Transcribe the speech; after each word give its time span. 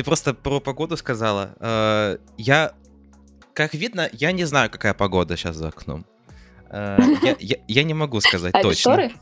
ты 0.00 0.04
просто 0.04 0.32
про 0.32 0.60
погоду 0.60 0.96
сказала. 0.96 1.54
Э, 1.60 2.16
я, 2.38 2.72
как 3.52 3.74
видно, 3.74 4.08
я 4.12 4.32
не 4.32 4.44
знаю, 4.46 4.70
какая 4.70 4.94
погода 4.94 5.36
сейчас 5.36 5.56
за 5.56 5.68
окном. 5.68 6.06
Э, 6.70 6.98
я, 7.22 7.36
я, 7.38 7.56
я 7.68 7.82
не 7.82 7.92
могу 7.92 8.20
сказать 8.22 8.54
А 8.54 8.60
это 8.60 8.68
точно. 8.68 8.92
шторы? 8.92 9.12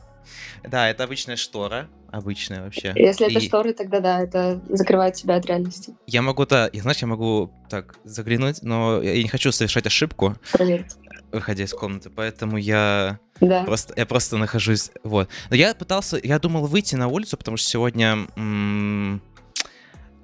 Да, 0.62 0.88
это 0.88 1.02
обычная 1.02 1.34
штора, 1.34 1.88
обычная 2.12 2.62
вообще. 2.62 2.92
Если 2.94 3.28
это 3.28 3.40
шторы, 3.40 3.72
тогда 3.72 3.98
да, 3.98 4.20
это 4.22 4.60
закрывает 4.68 5.14
тебя 5.14 5.34
от 5.36 5.46
реальности. 5.46 5.96
Я 6.06 6.22
могу, 6.22 6.46
да, 6.46 6.70
знаешь, 6.72 6.98
я 6.98 7.08
могу 7.08 7.50
так 7.68 7.96
заглянуть, 8.04 8.62
но 8.62 9.02
я 9.02 9.14
я 9.14 9.22
не 9.22 9.28
хочу 9.28 9.50
совершать 9.50 9.86
ошибку, 9.86 10.36
Проверить. 10.52 10.94
выходя 11.32 11.64
из 11.64 11.72
комнаты, 11.72 12.08
поэтому 12.10 12.56
я 12.56 13.18
Да. 13.40 13.64
Просто, 13.64 13.94
я 13.96 14.04
просто 14.06 14.36
нахожусь, 14.36 14.90
вот. 15.02 15.28
Но 15.50 15.56
я 15.56 15.74
пытался, 15.74 16.20
я 16.22 16.38
думал 16.38 16.66
выйти 16.66 16.94
на 16.96 17.08
улицу, 17.08 17.36
потому 17.36 17.56
что 17.56 17.68
сегодня, 17.68 18.26
м, 18.36 19.22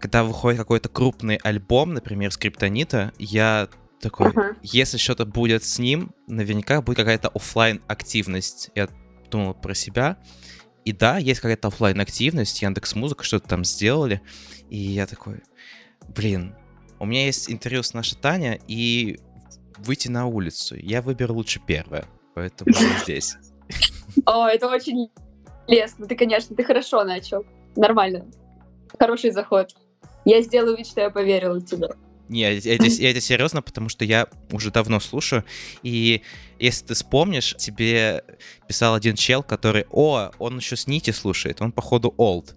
когда 0.05 0.23
выходит 0.23 0.59
какой-то 0.59 0.91
крупный 0.91 1.37
альбом, 1.37 1.95
например, 1.95 2.31
Скриптонита, 2.31 3.15
я 3.19 3.71
такой, 4.03 4.29
Ага. 4.29 4.55
если 4.63 4.99
что-то 4.99 5.25
будет 5.25 5.65
с 5.65 5.79
ним, 5.79 6.13
наверняка 6.27 6.83
будет 6.83 6.99
какая-то 6.99 7.29
оффлайн 7.29 7.81
активность. 7.87 8.71
Я 8.75 8.91
думал 9.31 9.55
про 9.55 9.73
себя. 9.73 10.19
И 10.85 10.93
да, 10.93 11.17
есть 11.17 11.41
какая-то 11.41 11.69
оффлайн 11.69 11.99
активность, 12.01 12.61
Яндекс 12.61 12.95
Музыка 12.97 13.25
что-то 13.25 13.49
там 13.49 13.65
сделали. 13.65 14.21
И 14.69 14.77
я 14.77 15.07
такой, 15.07 15.41
блин, 16.15 16.55
у 16.99 17.07
меня 17.07 17.25
есть 17.25 17.51
интервью 17.51 17.83
с 17.83 17.95
нашей 17.95 18.19
Таня, 18.19 18.59
и 18.69 19.19
выйти 19.79 20.09
на 20.09 20.27
улицу. 20.27 20.77
Я 20.77 21.01
выберу 21.01 21.33
лучше 21.33 21.63
первое. 21.67 22.05
Поэтому 22.35 22.71
я 22.79 22.99
здесь. 23.03 23.37
О, 24.27 24.49
это 24.49 24.69
очень 24.69 25.09
лестно. 25.67 26.07
Ты, 26.07 26.15
конечно, 26.15 26.55
ты 26.55 26.63
хорошо 26.63 27.05
начал. 27.05 27.47
Нормально. 27.75 28.27
Хороший 28.99 29.31
заход. 29.31 29.75
Я 30.25 30.43
сделаю 30.43 30.77
вид, 30.77 30.87
что 30.87 31.01
я 31.01 31.11
поверила 31.11 31.61
тебе. 31.61 31.89
Не, 32.29 32.41
я, 32.41 32.51
я 32.53 32.75
это, 32.77 32.87
я 32.87 33.11
это 33.11 33.21
серьезно, 33.21 33.61
потому 33.61 33.89
что 33.91 34.05
я 34.05 34.29
уже 34.51 34.71
давно 34.71 34.99
слушаю. 35.01 35.45
И 35.83 36.23
если 36.59 36.87
ты 36.87 36.95
вспомнишь, 36.95 37.55
тебе 37.57 38.25
писал 38.67 38.95
один 38.95 39.15
чел, 39.15 39.43
который, 39.43 39.85
о, 39.91 40.31
он 40.39 40.57
еще 40.57 40.77
с 40.77 40.87
Нити 40.87 41.11
слушает, 41.11 41.61
он 41.61 41.71
походу 41.73 42.15
олд. 42.17 42.57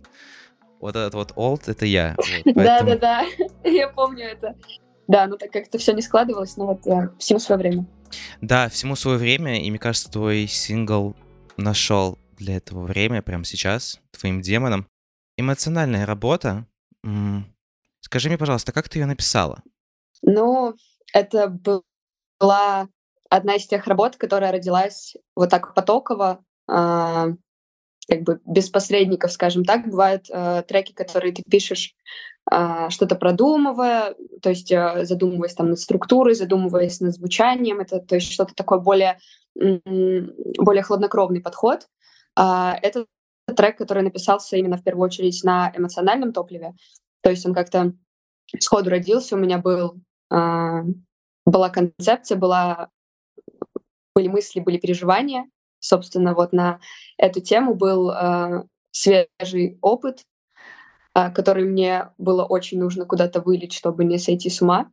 Вот 0.80 0.92
этот 0.96 1.14
вот 1.16 1.34
олд, 1.36 1.68
это 1.68 1.86
я. 1.86 2.16
Вот, 2.18 2.28
Да, 2.46 2.52
поэтому- 2.84 3.00
да, 3.00 3.26
да. 3.64 3.70
Я 3.70 3.90
помню 3.90 4.26
это. 4.26 4.56
Да, 5.08 5.28
ну 5.28 5.38
так 5.38 5.52
как-то 5.52 5.78
все 5.78 5.94
не 5.94 6.02
складывалось, 6.02 6.56
но 6.58 6.68
вот 6.68 6.86
э, 6.88 7.10
всему 7.18 7.40
свое 7.40 7.60
время. 7.60 7.86
Да, 8.42 8.70
всему 8.70 8.96
свое 8.96 9.18
время, 9.18 9.62
и 9.62 9.70
мне 9.70 9.80
кажется, 9.80 10.10
твой 10.10 10.48
сингл 10.48 11.16
нашел 11.58 12.18
для 12.38 12.56
этого 12.58 12.86
время 12.86 13.22
прямо 13.22 13.44
сейчас, 13.44 14.00
твоим 14.12 14.42
демоном. 14.42 14.86
Эмоциональная 15.38 16.06
работа. 16.06 16.66
Скажи 18.02 18.30
мне, 18.30 18.38
пожалуйста, 18.38 18.72
как 18.72 18.90
ты 18.90 19.00
ее 19.00 19.06
написала? 19.06 19.62
Ну, 20.22 20.74
это 21.14 21.48
был- 21.48 21.84
была 22.40 22.88
одна 23.30 23.56
из 23.56 23.68
тех 23.68 23.88
работ, 23.88 24.16
которая 24.16 24.52
родилась 24.52 25.16
вот 25.36 25.50
так 25.50 25.74
потоково, 25.74 26.44
а, 26.70 27.28
как 28.10 28.22
бы 28.22 28.40
без 28.46 28.70
посредников, 28.70 29.32
скажем 29.32 29.66
так. 29.66 29.86
Бывают 29.88 30.28
э, 30.30 30.64
треки, 30.68 30.94
которые 30.94 31.34
ты 31.34 31.44
пишешь, 31.50 31.94
а, 32.50 32.90
что-то 32.90 33.16
продумывая, 33.16 34.16
то 34.42 34.50
есть 34.50 34.72
э, 34.72 35.04
задумываясь 35.06 35.54
там 35.54 35.70
над 35.70 35.80
структурой, 35.80 36.36
задумываясь 36.36 37.02
над 37.02 37.14
звучанием, 37.14 37.82
это 37.82 38.00
то 38.00 38.16
есть 38.16 38.32
что-то 38.32 38.54
такое 38.56 38.80
более, 38.80 39.20
более 39.56 40.84
хладнокровный 40.84 41.42
подход. 41.42 41.88
А, 42.36 42.78
это 42.82 43.06
трек, 43.56 43.78
который 43.78 44.04
написался 44.04 44.56
именно 44.56 44.78
в 44.78 44.84
первую 44.84 45.06
очередь 45.06 45.44
на 45.44 45.74
эмоциональном 45.76 46.32
топливе, 46.32 46.74
то 47.28 47.32
есть 47.32 47.46
он 47.46 47.54
как-то 47.54 47.92
сходу 48.58 48.90
родился, 48.90 49.36
у 49.36 49.38
меня 49.38 49.58
был, 49.58 50.00
а, 50.30 50.84
была 51.46 51.70
концепция, 51.70 52.38
была, 52.38 52.90
были 54.16 54.30
мысли, 54.30 54.62
были 54.62 54.78
переживания. 54.78 55.50
Собственно, 55.80 56.34
вот 56.34 56.54
на 56.54 56.80
эту 57.18 57.42
тему 57.42 57.76
был 57.76 58.12
а, 58.12 58.64
свежий 58.92 59.78
опыт, 59.82 60.24
а, 61.14 61.30
который 61.30 61.66
мне 61.66 62.14
было 62.18 62.46
очень 62.46 62.80
нужно 62.80 63.04
куда-то 63.04 63.42
вылить, 63.42 63.74
чтобы 63.74 64.06
не 64.06 64.20
сойти 64.20 64.50
с 64.50 64.62
ума. 64.62 64.90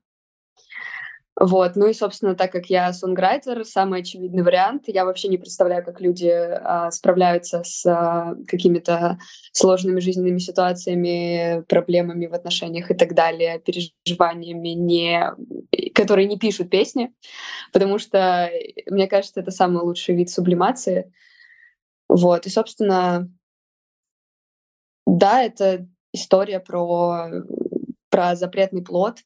Вот. 1.37 1.75
Ну 1.75 1.89
и, 1.89 1.95
собственно, 1.95 2.37
так 2.37 2.53
как 2.53 2.67
я 2.67 2.93
сонграйтер, 2.93 3.65
самый 3.65 4.01
очевидный 4.01 4.45
вариант. 4.45 4.85
Я 4.87 5.05
вообще 5.05 5.27
не 5.29 5.37
представляю, 5.37 5.85
как 5.85 6.01
люди 6.01 6.29
а, 6.29 6.93
справляются 6.93 7.65
с 7.65 7.85
а, 7.87 8.37
какими-то 8.47 9.19
сложными 9.51 9.99
жизненными 9.99 10.39
ситуациями, 10.39 11.65
проблемами 11.69 12.27
в 12.27 12.35
отношениях 12.35 12.91
и 12.93 12.95
так 12.95 13.15
далее, 13.15 13.59
переживаниями, 13.59 14.69
не, 14.69 15.33
которые 15.93 16.29
не 16.29 16.39
пишут 16.39 16.71
песни, 16.71 17.13
потому 17.73 17.99
что, 17.99 18.49
мне 18.87 19.09
кажется, 19.09 19.41
это 19.41 19.51
самый 19.51 19.83
лучший 19.83 20.15
вид 20.15 20.31
сублимации. 20.31 21.13
Вот. 22.09 22.47
И, 22.47 22.51
собственно, 22.51 23.29
да, 25.05 25.43
это 25.43 25.89
история 26.13 26.61
про, 26.61 27.29
про 28.09 28.37
запретный 28.37 28.85
плод, 28.85 29.19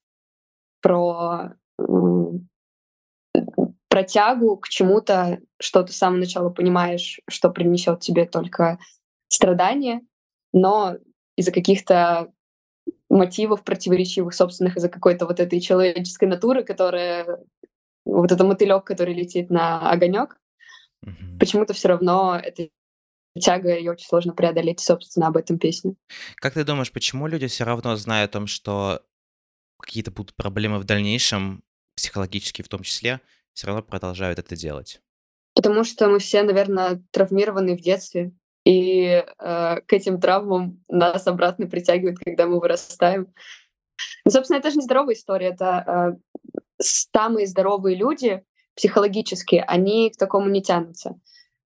про 0.81 1.58
про 3.89 4.03
тягу 4.03 4.57
к 4.59 4.69
чему-то, 4.69 5.41
что 5.61 5.83
ты 5.83 5.93
с 5.93 5.97
самого 5.97 6.21
начала 6.21 6.51
понимаешь, 6.51 7.21
что 7.29 7.51
принесет 7.51 8.01
тебе 8.01 8.27
только 8.27 8.79
страдания, 9.29 10.03
но 10.53 10.97
из-за 11.37 11.53
каких-то 11.53 12.33
мотивов 13.09 13.65
противоречивых 13.65 14.35
собственных, 14.35 14.77
из-за 14.77 14.89
какой-то 14.89 15.27
вот 15.27 15.41
этой 15.41 15.61
человеческой 15.61 16.29
натуры, 16.29 16.65
которая 16.65 17.39
вот 18.05 18.33
это 18.33 18.45
мотылек, 18.45 18.85
который 18.85 19.15
летит 19.15 19.51
на 19.51 19.91
огонек, 19.91 20.39
Мгм. 21.03 21.39
почему-то 21.39 21.73
все 21.75 21.89
равно 21.89 22.39
эта 22.43 22.69
тяга 23.39 23.77
ее 23.77 23.93
очень 23.93 24.07
сложно 24.09 24.33
преодолеть, 24.33 24.81
собственно, 24.81 25.29
об 25.29 25.37
этом 25.37 25.59
песня. 25.59 25.95
Как 26.37 26.55
ты 26.55 26.65
думаешь, 26.65 26.93
почему 26.93 27.27
люди 27.29 27.47
все 27.47 27.65
равно, 27.65 27.97
зная 27.97 28.25
о 28.25 28.29
том, 28.29 28.47
что 28.47 29.03
какие-то 29.79 30.11
будут 30.11 30.35
проблемы 30.35 30.79
в 30.79 30.85
дальнейшем, 30.85 31.63
психологические 31.97 32.65
в 32.65 32.69
том 32.69 32.83
числе, 32.83 33.21
все 33.59 33.67
равно 33.67 33.83
продолжают 33.83 34.39
это 34.39 34.55
делать? 34.55 35.01
Потому 35.57 35.83
что 35.83 36.09
мы 36.09 36.21
все, 36.21 36.45
наверное, 36.45 37.03
травмированы 37.11 37.77
в 37.77 37.81
детстве, 37.81 38.31
и 38.65 39.05
э, 39.05 39.25
к 39.37 39.93
этим 39.93 40.21
травмам 40.21 40.85
нас 40.87 41.27
обратно 41.27 41.67
притягивают, 41.67 42.21
когда 42.21 42.47
мы 42.47 42.61
вырастаем. 42.61 43.35
Ну, 44.25 44.31
собственно, 44.31 44.59
это 44.59 44.71
же 44.71 44.77
не 44.77 44.85
здоровая 44.85 45.17
история, 45.17 45.49
это 45.49 46.19
э, 46.21 46.43
самые 46.79 47.49
здоровые 47.49 47.97
люди 47.97 48.45
психологически, 48.77 49.65
они 49.67 50.11
к 50.11 50.17
такому 50.17 50.49
не 50.49 50.63
тянутся. 50.63 51.19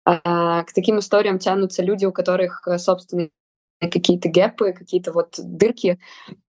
А, 0.06 0.64
к 0.66 0.74
таким 0.74 1.00
историям 1.00 1.40
тянутся 1.40 1.82
люди, 1.82 2.06
у 2.06 2.12
которых, 2.12 2.68
э, 2.68 2.78
собственно, 2.78 3.30
какие-то 3.80 4.30
гэпы, 4.30 4.74
какие-то 4.74 5.12
вот 5.14 5.36
дырки. 5.38 6.00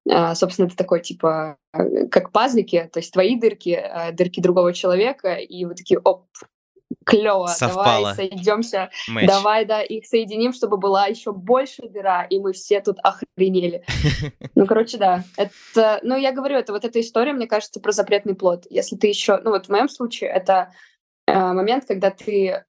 А, 0.09 0.35
собственно, 0.35 0.67
это 0.67 0.77
такой 0.77 1.01
типа 1.01 1.57
э, 1.73 2.07
как 2.09 2.33
пазлики, 2.33 2.89
то 2.93 2.99
есть 2.99 3.13
твои 3.13 3.39
дырки, 3.39 3.71
э, 3.71 4.13
дырки 4.13 4.41
другого 4.41 4.73
человека, 4.73 5.35
и 5.35 5.65
вот 5.65 5.77
такие, 5.77 6.01
оп, 6.01 6.27
клево, 7.05 7.47
Совпало. 7.47 7.85
давай 7.85 8.15
сойдемся, 8.15 8.91
Мэч. 9.09 9.27
давай, 9.27 9.65
да, 9.65 9.83
их 9.83 10.07
соединим, 10.07 10.53
чтобы 10.53 10.77
была 10.77 11.07
еще 11.07 11.33
больше 11.33 11.89
дыра, 11.89 12.25
и 12.25 12.39
мы 12.39 12.53
все 12.53 12.81
тут 12.81 12.99
охренели. 13.03 13.85
Ну, 14.57 14.67
короче, 14.67 14.99
да. 14.99 15.25
Это, 15.37 16.01
ну, 16.03 16.17
я 16.17 16.33
говорю, 16.33 16.57
это 16.57 16.73
вот 16.73 16.85
эта 16.85 17.01
история, 17.01 17.33
мне 17.33 17.47
кажется, 17.47 17.81
про 17.81 17.93
запретный 17.93 18.35
плод. 18.35 18.67
Если 18.69 18.97
ты 18.97 19.07
еще, 19.07 19.39
ну, 19.43 19.51
вот 19.51 19.67
в 19.67 19.69
моем 19.71 19.89
случае 19.89 20.29
это 20.31 20.73
момент, 21.35 21.85
когда 21.87 22.11
ты 22.11 22.49
э, 22.49 22.63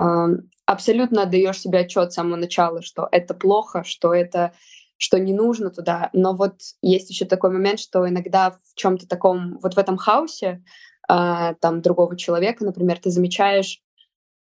э, 0.00 0.26
абсолютно 0.66 1.22
отдаешь 1.22 1.60
себе 1.60 1.80
отчет 1.80 2.12
с 2.12 2.14
самого 2.14 2.36
начала, 2.36 2.82
что 2.82 3.08
это 3.10 3.34
плохо, 3.34 3.84
что 3.84 4.14
это 4.14 4.52
что 4.98 5.18
не 5.18 5.32
нужно 5.32 5.70
туда. 5.70 6.10
Но 6.12 6.34
вот 6.34 6.56
есть 6.82 7.08
еще 7.08 7.24
такой 7.24 7.50
момент, 7.50 7.78
что 7.78 8.08
иногда 8.08 8.50
в 8.50 8.74
чем-то 8.74 9.06
таком, 9.06 9.58
вот 9.62 9.74
в 9.74 9.78
этом 9.78 9.96
хаосе 9.96 10.62
а, 11.08 11.54
там 11.54 11.82
другого 11.82 12.16
человека, 12.16 12.64
например, 12.64 12.98
ты 12.98 13.10
замечаешь 13.10 13.80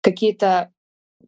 какие-то 0.02 0.72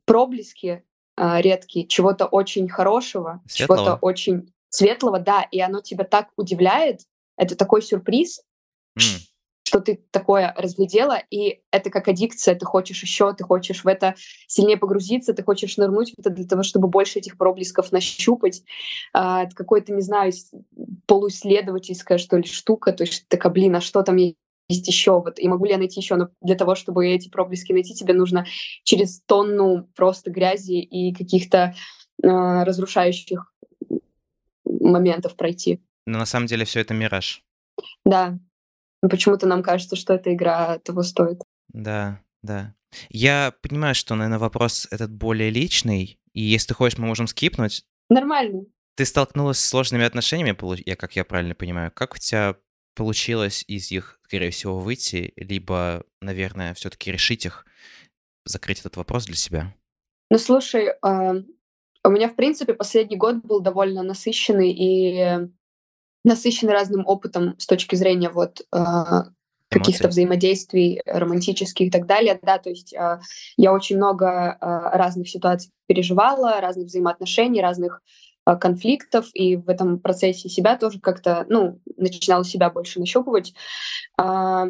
проблески 0.06 0.84
а, 1.18 1.42
редкие 1.42 1.88
чего-то 1.88 2.28
очень 2.28 2.70
хорошего, 2.70 3.42
чего-то 3.48 3.96
очень 3.96 4.54
светлого, 4.70 5.20
да, 5.20 5.42
и 5.42 5.60
оно 5.60 5.82
тебя 5.82 6.04
так 6.04 6.30
удивляет, 6.38 7.02
это 7.36 7.56
такой 7.56 7.82
сюрприз, 7.82 8.42
М, 8.98 9.04
что 9.66 9.80
ты 9.80 10.00
такое 10.12 10.54
разглядела, 10.56 11.22
и 11.32 11.62
это 11.72 11.90
как 11.90 12.08
аддикция, 12.08 12.54
ты 12.56 12.66
хочешь 12.66 13.02
еще, 13.02 13.34
ты 13.34 13.44
хочешь 13.44 13.84
в 13.84 13.88
это 13.88 14.14
сильнее 14.48 14.78
погрузиться, 14.78 15.34
ты 15.34 15.44
хочешь 15.44 15.78
нырнуть 15.78 16.14
в 16.16 16.20
это 16.20 16.30
для 16.30 16.46
того, 16.46 16.62
чтобы 16.62 16.88
больше 16.88 17.18
этих 17.18 17.36
проблесков 17.38 17.92
нащупать. 17.92 18.64
А, 19.12 19.44
это 19.44 19.56
какой-то, 19.56 19.92
не 19.92 20.02
знаю, 20.02 20.32
полуисследовательская, 21.08 22.20
что 22.20 22.38
ли, 22.38 22.44
штука, 22.44 22.94
то 22.94 23.04
есть 23.04 23.28
такая, 23.28 23.52
блин, 23.52 23.76
а 23.76 23.82
что 23.82 24.04
там 24.04 24.18
есть 24.18 24.88
еще? 24.88 25.14
Вот, 25.14 25.40
и 25.40 25.48
могу 25.48 25.66
ли 25.66 25.72
я 25.72 25.80
найти 25.80 26.00
еще? 26.00 26.16
Но 26.16 26.30
для 26.42 26.56
того, 26.56 26.76
чтобы 26.76 27.08
эти 27.08 27.30
проблески 27.30 27.74
найти, 27.74 27.96
тебе 27.96 28.14
нужно 28.14 28.46
через 28.84 29.22
тонну 29.22 29.90
просто 29.96 30.30
грязи 30.30 30.80
и 30.80 31.12
каких-то 31.12 31.74
а, 32.24 32.66
разрушающих 32.66 33.52
моментов 34.64 35.36
пройти. 35.36 35.82
Но 36.06 36.20
на 36.20 36.26
самом 36.28 36.46
деле 36.46 36.66
все 36.66 36.82
это 36.82 36.94
мираж. 36.94 37.44
Да. 38.06 38.38
Почему-то 39.10 39.48
нам 39.48 39.64
кажется, 39.64 39.96
что 39.96 40.14
эта 40.14 40.34
игра 40.34 40.80
того 40.80 41.04
стоит. 41.04 41.42
Да, 41.70 42.22
да. 42.42 42.74
Я 43.10 43.54
понимаю, 43.62 43.96
что, 43.96 44.16
наверное, 44.16 44.40
вопрос 44.40 44.88
этот 44.92 45.12
более 45.12 45.50
личный, 45.50 46.20
и 46.34 46.42
если 46.42 46.70
ты 46.70 46.74
хочешь, 46.74 46.98
мы 46.98 47.08
можем 47.08 47.28
скипнуть. 47.28 47.86
Нормально. 48.10 48.66
Ты 48.96 49.06
столкнулась 49.06 49.60
с 49.60 49.68
сложными 49.68 50.06
отношениями, 50.06 50.56
я, 50.86 50.96
как 50.96 51.16
я 51.16 51.26
правильно 51.26 51.56
понимаю. 51.56 51.92
Как 51.92 52.16
у 52.16 52.18
тебя 52.18 52.56
получилось 52.96 53.66
из 53.68 53.92
них, 53.92 54.20
скорее 54.24 54.52
всего, 54.52 54.80
выйти, 54.80 55.34
либо, 55.36 56.06
наверное, 56.22 56.74
все-таки 56.74 57.12
решить 57.12 57.46
их, 57.46 57.66
закрыть 58.46 58.80
этот 58.80 58.96
вопрос 58.96 59.26
для 59.26 59.36
себя? 59.36 59.76
Ну, 60.30 60.38
слушай, 60.38 60.88
э, 60.88 61.44
у 62.04 62.10
меня, 62.10 62.30
в 62.30 62.36
принципе, 62.36 62.74
последний 62.74 63.18
год 63.18 63.44
был 63.44 63.60
довольно 63.60 64.02
насыщенный 64.02 64.72
и 64.72 65.50
насыщенный 66.26 66.74
разным 66.74 67.06
опытом 67.06 67.58
с 67.60 67.68
точки 67.68 67.96
зрения 67.96 68.30
вот 68.30 68.62
э, 68.74 68.84
каких-то 69.70 70.08
взаимодействий 70.08 71.02
романтических 71.06 71.88
и 71.88 71.92
так 71.92 72.06
далее, 72.08 72.40
да, 72.42 72.58
то 72.58 72.70
есть 72.70 72.94
э, 72.94 73.20
я 73.58 73.74
очень 73.74 73.98
много 73.98 74.58
э, 74.60 74.66
разных 74.98 75.30
ситуаций 75.30 75.72
переживала, 75.88 76.60
разных 76.62 76.88
взаимоотношений, 76.88 77.62
разных 77.62 78.02
э, 78.46 78.56
конфликтов, 78.56 79.28
и 79.34 79.56
в 79.56 79.70
этом 79.70 80.00
процессе 80.00 80.50
себя 80.50 80.78
тоже 80.78 81.00
как-то, 81.00 81.46
ну, 81.48 81.80
начинала 81.96 82.44
себя 82.44 82.70
больше 82.70 83.00
нащупывать. 83.00 83.54
Э, 84.20 84.66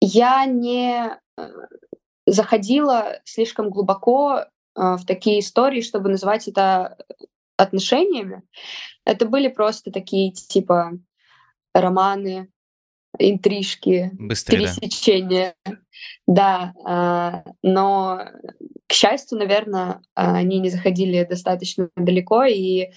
я 0.00 0.44
не 0.46 1.18
заходила 2.26 3.20
слишком 3.24 3.70
глубоко 3.70 4.46
в 4.74 5.00
такие 5.06 5.40
истории, 5.40 5.80
чтобы 5.80 6.10
называть 6.10 6.48
это 6.48 6.98
отношениями. 7.56 8.42
Это 9.04 9.26
были 9.26 9.48
просто 9.48 9.90
такие 9.90 10.32
типа 10.32 10.98
романы, 11.74 12.48
интрижки, 13.18 14.10
Быстрее, 14.14 14.58
пересечения. 14.58 15.54
Да, 16.26 16.74
да 16.84 17.44
э, 17.46 17.50
но, 17.62 18.20
к 18.86 18.92
счастью, 18.92 19.38
наверное, 19.38 20.02
они 20.14 20.58
не 20.58 20.70
заходили 20.70 21.24
достаточно 21.24 21.88
далеко, 21.96 22.44
и 22.44 22.90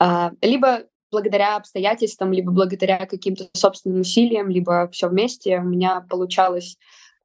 э, 0.00 0.30
либо 0.42 0.84
благодаря 1.10 1.56
обстоятельствам, 1.56 2.32
либо 2.32 2.52
благодаря 2.52 3.06
каким-то 3.06 3.48
собственным 3.54 4.00
усилиям, 4.00 4.48
либо 4.48 4.88
все 4.92 5.08
вместе 5.08 5.58
у 5.58 5.64
меня 5.64 6.04
получалось 6.08 6.76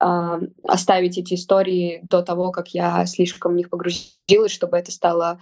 оставить 0.01 1.17
эти 1.17 1.35
истории 1.35 2.01
до 2.09 2.23
того, 2.23 2.51
как 2.51 2.69
я 2.69 3.05
слишком 3.05 3.53
в 3.53 3.55
них 3.55 3.69
погрузилась, 3.69 4.51
чтобы 4.51 4.77
это 4.77 4.91
стало 4.91 5.39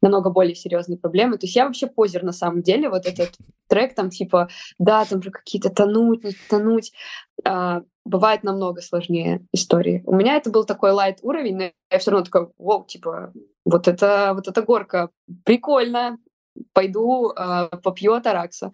намного 0.00 0.30
более 0.30 0.54
серьезной 0.54 0.98
проблемой. 0.98 1.38
То 1.38 1.46
есть 1.46 1.56
я 1.56 1.66
вообще 1.66 1.88
позер 1.88 2.22
на 2.22 2.32
самом 2.32 2.62
деле. 2.62 2.88
Вот 2.88 3.06
этот 3.06 3.32
трек 3.66 3.94
там 3.94 4.10
типа, 4.10 4.48
да, 4.78 5.04
там 5.04 5.22
же 5.22 5.30
какие-то 5.30 5.70
тонуть, 5.70 6.22
не 6.22 6.32
тонуть. 6.48 6.92
А, 7.44 7.82
бывает 8.04 8.42
намного 8.42 8.80
сложнее 8.80 9.44
истории. 9.52 10.02
У 10.06 10.14
меня 10.14 10.36
это 10.36 10.50
был 10.50 10.64
такой 10.64 10.92
лайт 10.92 11.18
уровень, 11.22 11.56
но 11.56 11.70
я 11.90 11.98
все 11.98 12.10
равно 12.10 12.24
такой, 12.24 12.48
вау, 12.56 12.84
типа, 12.86 13.32
вот 13.64 13.88
это, 13.88 14.32
вот 14.34 14.48
эта 14.48 14.62
горка, 14.62 15.10
прикольно, 15.44 16.18
пойду 16.72 17.32
э, 17.32 17.68
попью 17.82 18.14
атаракса. 18.14 18.72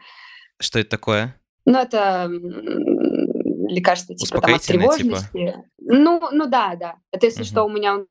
Что 0.61 0.79
это 0.79 0.91
такое? 0.91 1.41
Ну, 1.67 1.79
это 1.79 2.31
лекарство 3.69 4.15
типа 4.15 4.41
там, 4.41 4.55
от 4.55 4.63
типа? 4.63 4.79
тревожности. 4.79 5.33
Типа? 5.33 5.65
Ну, 5.79 6.21
ну 6.33 6.47
да, 6.47 6.77
да. 6.77 6.97
Это 7.11 7.27
если 7.27 7.43
угу. 7.43 7.49
что, 7.49 7.65
у 7.65 7.69
меня 7.71 7.95
он 7.95 8.07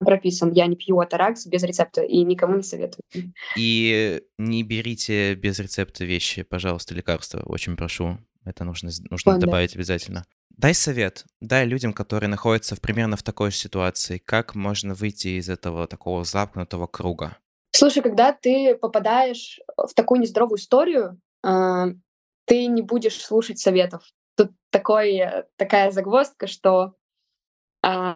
прописан. 0.00 0.52
Я 0.52 0.66
не 0.66 0.76
пью 0.76 0.98
атаракс 1.00 1.46
без 1.46 1.62
рецепта 1.62 2.02
и 2.02 2.22
никому 2.22 2.56
не 2.56 2.62
советую. 2.62 3.02
И 3.56 4.22
не 4.38 4.62
берите 4.62 5.34
без 5.34 5.58
рецепта 5.58 6.04
вещи, 6.04 6.42
пожалуйста, 6.42 6.94
лекарства. 6.94 7.42
Очень 7.44 7.76
прошу. 7.76 8.18
Это 8.44 8.64
нужно, 8.64 8.90
нужно 9.10 9.36
О, 9.36 9.38
добавить 9.38 9.72
да. 9.72 9.78
обязательно. 9.78 10.24
Дай 10.50 10.74
совет, 10.74 11.24
дай 11.40 11.66
людям, 11.66 11.92
которые 11.92 12.28
находятся 12.28 12.76
в, 12.76 12.80
примерно 12.80 13.16
в 13.16 13.22
такой 13.22 13.50
же 13.50 13.56
ситуации, 13.56 14.18
как 14.18 14.54
можно 14.54 14.94
выйти 14.94 15.38
из 15.38 15.48
этого 15.48 15.88
такого 15.88 16.24
замкнутого 16.24 16.86
круга. 16.86 17.38
Слушай, 17.72 18.02
когда 18.02 18.32
ты 18.32 18.76
попадаешь 18.76 19.58
в 19.76 19.92
такую 19.94 20.20
нездоровую 20.20 20.58
историю, 20.58 21.20
э, 21.44 21.86
ты 22.44 22.66
не 22.66 22.82
будешь 22.82 23.20
слушать 23.20 23.58
советов. 23.58 24.02
Тут 24.36 24.52
такой, 24.70 25.22
такая 25.56 25.90
загвоздка, 25.90 26.46
что 26.46 26.94
э, 27.82 28.14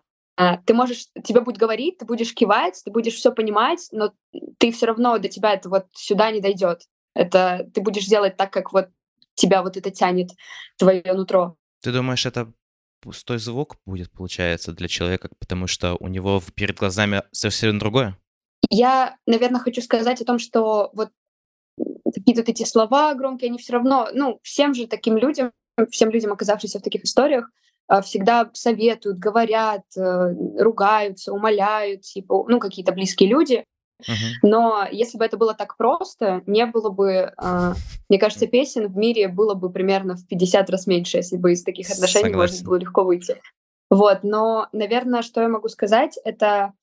ты 0.65 0.75
можешь, 0.75 1.07
тебе 1.25 1.41
будет 1.41 1.59
говорить, 1.59 1.99
ты 1.99 2.05
будешь 2.05 2.35
кивать, 2.35 2.81
ты 2.85 2.91
будешь 2.91 3.15
все 3.15 3.33
понимать, 3.33 3.89
но 3.93 4.13
ты 4.59 4.73
все 4.73 4.87
равно 4.87 5.19
до 5.19 5.29
тебя 5.29 5.53
это 5.55 5.69
вот 5.69 5.87
сюда 5.95 6.31
не 6.31 6.41
дойдет. 6.41 6.83
Это 7.15 7.69
ты 7.75 7.81
будешь 7.81 8.07
делать 8.07 8.37
так, 8.37 8.53
как 8.53 8.73
вот 8.73 8.89
тебя 9.35 9.63
вот 9.63 9.77
это 9.77 9.91
тянет, 9.91 10.31
твое 10.77 11.03
нутро. 11.15 11.57
Ты 11.83 11.93
думаешь, 11.93 12.27
это 12.27 12.53
пустой 13.01 13.39
звук 13.39 13.77
будет, 13.87 14.11
получается, 14.11 14.73
для 14.73 14.89
человека, 14.89 15.31
потому 15.39 15.67
что 15.67 15.97
у 15.99 16.09
него 16.09 16.43
перед 16.55 16.77
глазами 16.77 17.23
совсем 17.33 17.79
другое? 17.79 18.17
Я, 18.71 19.17
наверное, 19.27 19.61
хочу 19.61 19.81
сказать 19.81 20.21
о 20.21 20.25
том, 20.25 20.39
что 20.39 20.91
вот 20.93 21.11
какие-то 22.13 22.43
вот 22.43 22.49
эти 22.49 22.65
слова 22.65 23.15
громкие, 23.15 23.49
они 23.49 23.59
все 23.59 23.75
равно, 23.75 24.09
ну, 24.13 24.41
всем 24.43 24.75
же 24.75 24.87
таким 24.87 25.17
людям, 25.17 25.53
всем 25.91 26.11
людям, 26.11 26.33
оказавшимся 26.33 26.79
в 26.79 26.83
таких 26.83 27.05
историях, 27.05 27.51
а, 27.89 28.03
всегда 28.03 28.51
советуют, 28.53 29.19
говорят, 29.19 29.85
э, 29.97 30.35
ругаются, 30.59 31.33
умоляют, 31.33 32.03
типа, 32.03 32.45
ну, 32.47 32.61
какие-то 32.61 32.93
близкие 32.93 33.31
люди. 33.31 33.65
Uh-huh. 34.03 34.13
Но 34.43 34.87
если 34.93 35.19
бы 35.19 35.25
это 35.25 35.39
было 35.39 35.55
так 35.55 35.77
просто, 35.77 36.43
не 36.47 36.67
было 36.67 36.91
бы, 36.91 37.33
э, 37.37 37.73
мне 38.09 38.19
кажется, 38.19 38.47
песен 38.47 38.89
в 38.89 38.97
мире 38.97 39.29
было 39.29 39.55
бы 39.55 39.71
примерно 39.71 40.17
в 40.17 40.27
50 40.29 40.71
раз 40.71 40.87
меньше, 40.87 41.17
если 41.17 41.37
бы 41.39 41.53
из 41.53 41.65
таких 41.65 41.91
отношений 41.91 42.27
Согласен. 42.27 42.39
можно 42.39 42.69
было 42.69 42.77
легко 42.77 43.05
выйти. 43.05 43.41
Вот, 43.91 44.23
но, 44.23 44.69
наверное, 44.73 45.23
что 45.23 45.41
я 45.41 45.49
могу 45.49 45.69
сказать, 45.69 46.19
это 46.25 46.75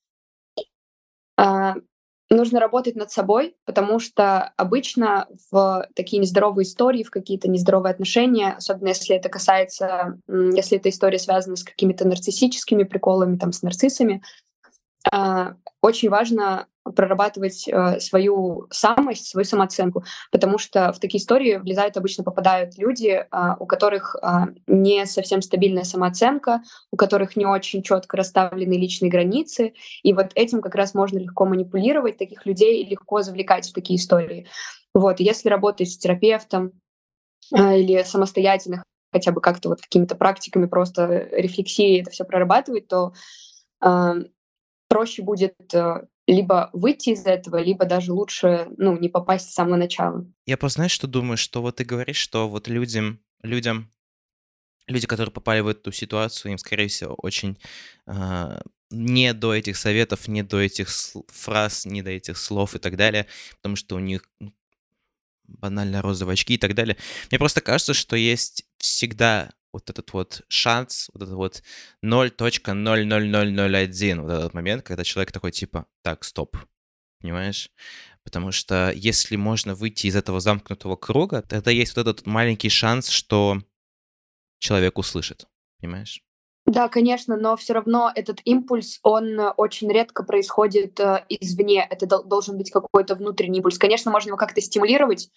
э, 1.38 1.74
нужно 2.30 2.58
работать 2.60 2.96
над 2.96 3.10
собой, 3.10 3.56
потому 3.64 3.98
что 3.98 4.52
обычно 4.56 5.28
в 5.50 5.88
такие 5.94 6.20
нездоровые 6.20 6.64
истории, 6.64 7.04
в 7.04 7.10
какие-то 7.10 7.48
нездоровые 7.48 7.92
отношения, 7.92 8.54
особенно 8.56 8.88
если 8.88 9.14
это 9.14 9.28
касается, 9.28 10.18
если 10.28 10.78
эта 10.78 10.88
история 10.88 11.18
связана 11.18 11.56
с 11.56 11.62
какими-то 11.62 12.06
нарциссическими 12.06 12.82
приколами, 12.82 13.36
там, 13.36 13.52
с 13.52 13.62
нарциссами, 13.62 14.22
а, 15.10 15.54
очень 15.80 16.08
важно 16.08 16.66
прорабатывать 16.94 17.68
э, 17.68 18.00
свою 18.00 18.66
самость, 18.70 19.28
свою 19.28 19.44
самооценку, 19.44 20.04
потому 20.30 20.58
что 20.58 20.92
в 20.92 21.00
такие 21.00 21.20
истории 21.20 21.56
влезают 21.56 21.96
обычно 21.96 22.24
попадают 22.24 22.76
люди, 22.78 23.26
а, 23.30 23.56
у 23.58 23.66
которых 23.66 24.16
а, 24.22 24.48
не 24.66 25.06
совсем 25.06 25.42
стабильная 25.42 25.84
самооценка, 25.84 26.62
у 26.92 26.96
которых 26.96 27.36
не 27.36 27.46
очень 27.46 27.82
четко 27.82 28.16
расставлены 28.16 28.74
личные 28.74 29.10
границы, 29.10 29.74
и 30.02 30.12
вот 30.12 30.30
этим 30.34 30.60
как 30.60 30.74
раз 30.74 30.94
можно 30.94 31.18
легко 31.18 31.44
манипулировать 31.44 32.18
таких 32.18 32.46
людей 32.46 32.82
и 32.82 32.88
легко 32.88 33.22
завлекать 33.22 33.68
в 33.68 33.72
такие 33.72 33.98
истории. 33.98 34.46
Вот, 34.94 35.20
если 35.20 35.48
работать 35.48 35.90
с 35.90 35.98
терапевтом 35.98 36.72
э, 37.54 37.80
или 37.80 38.02
самостоятельно 38.02 38.82
хотя 39.12 39.32
бы 39.32 39.40
как-то 39.40 39.70
вот 39.70 39.80
какими-то 39.80 40.14
практиками 40.14 40.66
просто 40.66 41.28
рефлексии 41.32 42.00
это 42.00 42.10
все 42.10 42.24
прорабатывать, 42.24 42.88
то 42.88 43.12
э, 43.82 44.12
проще 44.88 45.22
будет 45.22 45.54
э, 45.74 46.06
либо 46.26 46.70
выйти 46.72 47.10
из 47.10 47.24
этого, 47.24 47.62
либо 47.62 47.84
даже 47.84 48.12
лучше, 48.12 48.68
ну, 48.76 48.98
не 48.98 49.08
попасть 49.08 49.50
с 49.50 49.54
самого 49.54 49.76
начала. 49.76 50.26
Я 50.44 50.56
просто, 50.56 50.78
знаешь, 50.78 50.92
что 50.92 51.06
думаю, 51.06 51.36
что 51.36 51.62
вот 51.62 51.76
ты 51.76 51.84
говоришь, 51.84 52.16
что 52.16 52.48
вот 52.48 52.68
людям, 52.68 53.20
людям, 53.42 53.92
люди, 54.88 55.06
которые 55.06 55.32
попали 55.32 55.60
в 55.60 55.68
эту 55.68 55.92
ситуацию, 55.92 56.52
им, 56.52 56.58
скорее 56.58 56.88
всего, 56.88 57.14
очень 57.14 57.58
э, 58.06 58.60
не 58.90 59.32
до 59.34 59.54
этих 59.54 59.76
советов, 59.76 60.28
не 60.28 60.42
до 60.42 60.60
этих 60.60 60.88
фраз, 61.28 61.86
не 61.86 62.02
до 62.02 62.10
этих 62.10 62.36
слов 62.38 62.74
и 62.74 62.78
так 62.78 62.96
далее, 62.96 63.26
потому 63.56 63.76
что 63.76 63.96
у 63.96 64.00
них 64.00 64.28
банально 65.44 66.02
розовые 66.02 66.34
очки 66.34 66.54
и 66.54 66.58
так 66.58 66.74
далее. 66.74 66.96
Мне 67.30 67.38
просто 67.38 67.60
кажется, 67.60 67.94
что 67.94 68.16
есть 68.16 68.65
всегда 68.78 69.50
вот 69.72 69.90
этот 69.90 70.12
вот 70.12 70.42
шанс, 70.48 71.10
вот 71.12 71.22
этот 71.22 71.34
вот 71.34 71.62
0.00001, 72.02 74.20
вот 74.20 74.30
этот 74.30 74.54
момент, 74.54 74.82
когда 74.82 75.04
человек 75.04 75.32
такой 75.32 75.52
типа, 75.52 75.86
так, 76.02 76.24
стоп, 76.24 76.56
понимаешь? 77.20 77.70
Потому 78.24 78.52
что 78.52 78.92
если 78.94 79.36
можно 79.36 79.74
выйти 79.74 80.08
из 80.08 80.16
этого 80.16 80.40
замкнутого 80.40 80.96
круга, 80.96 81.42
тогда 81.42 81.70
есть 81.70 81.96
вот 81.96 82.06
этот 82.06 82.26
маленький 82.26 82.70
шанс, 82.70 83.08
что 83.08 83.62
человек 84.58 84.98
услышит, 84.98 85.46
понимаешь? 85.78 86.25
Да, 86.66 86.88
конечно, 86.88 87.36
но 87.36 87.56
все 87.56 87.74
равно 87.74 88.10
этот 88.14 88.40
импульс, 88.44 88.98
он 89.02 89.40
очень 89.56 89.90
редко 89.90 90.24
происходит 90.24 90.98
э, 90.98 91.24
извне. 91.28 91.86
Это 91.88 92.06
дол- 92.06 92.24
должен 92.24 92.58
быть 92.58 92.70
какой-то 92.70 93.14
внутренний 93.14 93.58
импульс. 93.58 93.78
Конечно, 93.78 94.10
можно 94.10 94.30
его 94.30 94.36
как-то 94.36 94.60
стимулировать, 94.60 95.30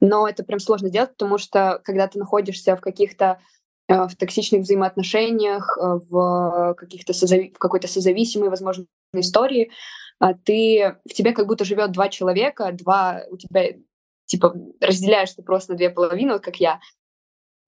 но 0.00 0.28
это 0.28 0.44
прям 0.44 0.60
сложно 0.60 0.88
сделать, 0.88 1.10
потому 1.10 1.38
что 1.38 1.80
когда 1.84 2.06
ты 2.06 2.18
находишься 2.20 2.76
в 2.76 2.80
каких-то 2.80 3.40
Э, 3.88 4.08
в 4.08 4.16
токсичных 4.16 4.62
взаимоотношениях, 4.62 5.78
э, 5.80 6.00
в 6.10 6.74
каких-то 6.74 7.12
созави... 7.12 7.52
в 7.54 7.58
какой-то 7.58 7.86
созависимой, 7.86 8.48
возможно, 8.48 8.86
истории, 9.14 9.70
а 10.18 10.34
ты 10.34 10.96
в 11.08 11.14
тебе 11.14 11.32
как 11.32 11.46
будто 11.46 11.64
живет 11.64 11.92
два 11.92 12.08
человека, 12.08 12.72
два 12.72 13.22
у 13.30 13.36
тебя 13.36 13.76
типа, 14.24 14.54
разделяешь 14.80 15.32
ты 15.34 15.42
просто 15.42 15.72
на 15.72 15.76
две 15.76 15.90
половины, 15.90 16.32
вот 16.32 16.42
как 16.42 16.56
я. 16.56 16.80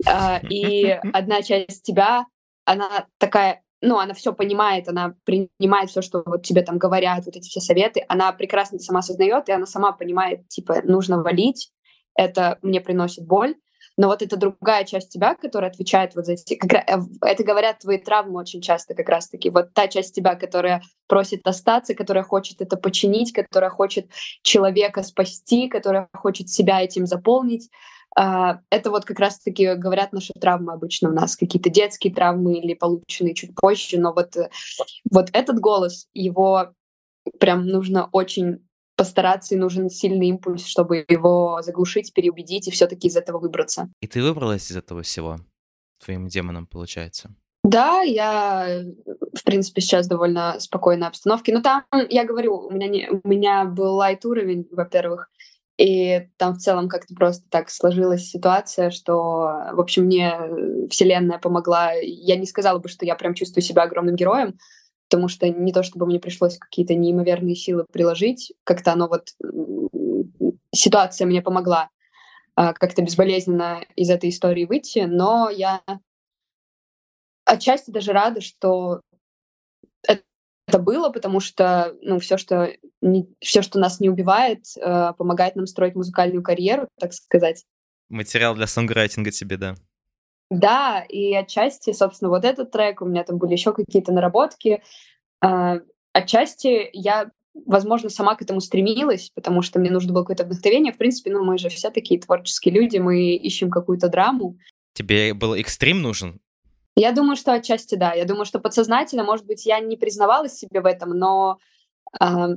А, 0.08 0.40
и 0.50 0.86
одна 1.12 1.42
часть 1.42 1.84
тебя, 1.84 2.26
она 2.68 3.06
такая, 3.18 3.62
ну, 3.80 3.98
она 3.98 4.12
все 4.12 4.32
понимает, 4.32 4.88
она 4.88 5.14
принимает 5.24 5.90
все, 5.90 6.02
что 6.02 6.22
вот 6.26 6.42
тебе 6.42 6.62
там 6.62 6.78
говорят, 6.78 7.24
вот 7.24 7.36
эти 7.36 7.48
все 7.48 7.60
советы, 7.60 8.04
она 8.08 8.32
прекрасно 8.32 8.76
это 8.76 8.84
сама 8.84 9.00
осознает, 9.00 9.48
и 9.48 9.52
она 9.52 9.66
сама 9.66 9.92
понимает, 9.92 10.46
типа, 10.48 10.82
нужно 10.84 11.22
валить, 11.22 11.70
это 12.14 12.58
мне 12.62 12.80
приносит 12.80 13.26
боль, 13.26 13.54
но 13.96 14.08
вот 14.08 14.22
эта 14.22 14.36
другая 14.36 14.84
часть 14.84 15.10
тебя, 15.12 15.34
которая 15.34 15.70
отвечает 15.70 16.14
вот 16.14 16.26
за 16.26 16.32
эти... 16.32 16.54
Э, 16.54 16.98
это 17.22 17.42
говорят 17.42 17.80
твои 17.80 17.98
травмы 17.98 18.38
очень 18.38 18.60
часто 18.60 18.94
как 18.94 19.08
раз-таки. 19.08 19.50
Вот 19.50 19.74
та 19.74 19.88
часть 19.88 20.14
тебя, 20.14 20.36
которая 20.36 20.82
просит 21.08 21.44
остаться, 21.48 21.94
которая 21.94 22.22
хочет 22.22 22.60
это 22.60 22.76
починить, 22.76 23.32
которая 23.32 23.70
хочет 23.70 24.06
человека 24.42 25.02
спасти, 25.02 25.68
которая 25.68 26.08
хочет 26.12 26.48
себя 26.48 26.80
этим 26.80 27.06
заполнить, 27.06 27.70
это 28.16 28.90
вот 28.90 29.04
как 29.04 29.18
раз-таки 29.20 29.74
говорят 29.74 30.12
наши 30.12 30.32
травмы 30.32 30.72
обычно 30.72 31.10
у 31.10 31.12
нас, 31.12 31.36
какие-то 31.36 31.70
детские 31.70 32.12
травмы 32.12 32.58
или 32.58 32.74
полученные 32.74 33.34
чуть 33.34 33.54
позже, 33.54 33.98
но 33.98 34.12
вот, 34.12 34.36
э, 34.36 34.50
вот 35.10 35.30
этот 35.32 35.60
голос, 35.60 36.08
его 36.14 36.72
прям 37.38 37.66
нужно 37.66 38.08
очень 38.12 38.66
постараться, 38.96 39.54
и 39.54 39.58
нужен 39.58 39.88
сильный 39.88 40.26
импульс, 40.26 40.66
чтобы 40.66 41.04
его 41.08 41.60
заглушить, 41.62 42.12
переубедить 42.12 42.66
и 42.66 42.72
все-таки 42.72 43.06
из 43.06 43.16
этого 43.16 43.38
выбраться. 43.38 43.88
И 44.00 44.08
ты 44.08 44.22
выбралась 44.22 44.70
из 44.70 44.76
этого 44.76 45.02
всего? 45.02 45.38
Твоим 46.04 46.26
демоном, 46.26 46.66
получается? 46.66 47.30
Да, 47.62 48.02
я, 48.02 48.82
в 49.34 49.44
принципе, 49.44 49.80
сейчас 49.80 50.08
довольно 50.08 50.58
спокойной 50.58 51.06
обстановке. 51.06 51.52
Но 51.52 51.60
там, 51.60 51.84
я 52.08 52.24
говорю, 52.24 52.56
у 52.56 52.70
меня, 52.70 52.88
не, 52.88 53.08
у 53.10 53.28
меня 53.28 53.64
был 53.64 53.96
лайт 53.96 54.24
уровень, 54.24 54.66
во-первых, 54.70 55.30
и 55.78 56.28
там 56.38 56.54
в 56.54 56.58
целом 56.58 56.88
как-то 56.88 57.14
просто 57.14 57.48
так 57.48 57.70
сложилась 57.70 58.28
ситуация, 58.28 58.90
что, 58.90 59.70
в 59.72 59.80
общем, 59.80 60.04
мне 60.04 60.34
Вселенная 60.90 61.38
помогла. 61.38 61.92
Я 61.92 62.36
не 62.36 62.46
сказала 62.46 62.80
бы, 62.80 62.88
что 62.88 63.06
я 63.06 63.14
прям 63.14 63.34
чувствую 63.34 63.62
себя 63.62 63.84
огромным 63.84 64.16
героем, 64.16 64.58
потому 65.08 65.28
что 65.28 65.48
не 65.48 65.72
то 65.72 65.84
чтобы 65.84 66.06
мне 66.06 66.18
пришлось 66.18 66.58
какие-то 66.58 66.94
неимоверные 66.94 67.54
силы 67.54 67.86
приложить, 67.92 68.52
как-то 68.64 68.92
оно 68.92 69.08
вот 69.08 69.28
ситуация 70.74 71.26
мне 71.26 71.42
помогла 71.42 71.90
а, 72.56 72.72
как-то 72.72 73.02
безболезненно 73.02 73.84
из 73.94 74.10
этой 74.10 74.30
истории 74.30 74.64
выйти, 74.64 75.06
но 75.08 75.48
я 75.48 75.80
отчасти 77.44 77.92
даже 77.92 78.12
рада, 78.12 78.40
что 78.40 79.00
это 80.68 80.78
было, 80.78 81.08
потому 81.08 81.40
что 81.40 81.96
ну, 82.02 82.18
все, 82.18 82.36
что, 82.36 82.70
не, 83.00 83.26
все, 83.40 83.62
что 83.62 83.78
нас 83.78 84.00
не 84.00 84.10
убивает, 84.10 84.64
э, 84.76 85.12
помогает 85.16 85.56
нам 85.56 85.66
строить 85.66 85.94
музыкальную 85.94 86.42
карьеру, 86.42 86.88
так 87.00 87.14
сказать. 87.14 87.64
Материал 88.10 88.54
для 88.54 88.66
сонграйтинга 88.66 89.30
тебе, 89.30 89.56
да. 89.56 89.74
Да, 90.50 91.04
и 91.08 91.34
отчасти, 91.34 91.92
собственно, 91.92 92.30
вот 92.30 92.44
этот 92.44 92.70
трек, 92.70 93.02
у 93.02 93.06
меня 93.06 93.24
там 93.24 93.38
были 93.38 93.52
еще 93.52 93.72
какие-то 93.72 94.12
наработки. 94.12 94.82
Э, 95.42 95.80
отчасти 96.12 96.90
я, 96.92 97.30
возможно, 97.66 98.10
сама 98.10 98.34
к 98.34 98.42
этому 98.42 98.60
стремилась, 98.60 99.30
потому 99.34 99.62
что 99.62 99.78
мне 99.78 99.90
нужно 99.90 100.12
было 100.12 100.22
какое-то 100.22 100.44
вдохновение. 100.44 100.92
В 100.92 100.98
принципе, 100.98 101.32
ну, 101.32 101.44
мы 101.44 101.56
же 101.56 101.70
все 101.70 101.90
такие 101.90 102.20
творческие 102.20 102.74
люди, 102.74 102.98
мы 102.98 103.36
ищем 103.36 103.70
какую-то 103.70 104.08
драму. 104.08 104.58
Тебе 104.92 105.32
был 105.32 105.54
экстрим 105.54 106.02
нужен? 106.02 106.40
Я 106.98 107.12
думаю, 107.12 107.36
что 107.36 107.52
отчасти 107.52 107.94
да. 107.94 108.12
Я 108.12 108.24
думаю, 108.24 108.44
что 108.44 108.58
подсознательно, 108.58 109.22
может 109.22 109.46
быть, 109.46 109.64
я 109.66 109.78
не 109.78 109.96
признавалась 109.96 110.54
себе 110.54 110.80
в 110.80 110.86
этом, 110.86 111.10
но 111.10 111.58
э, 112.20 112.56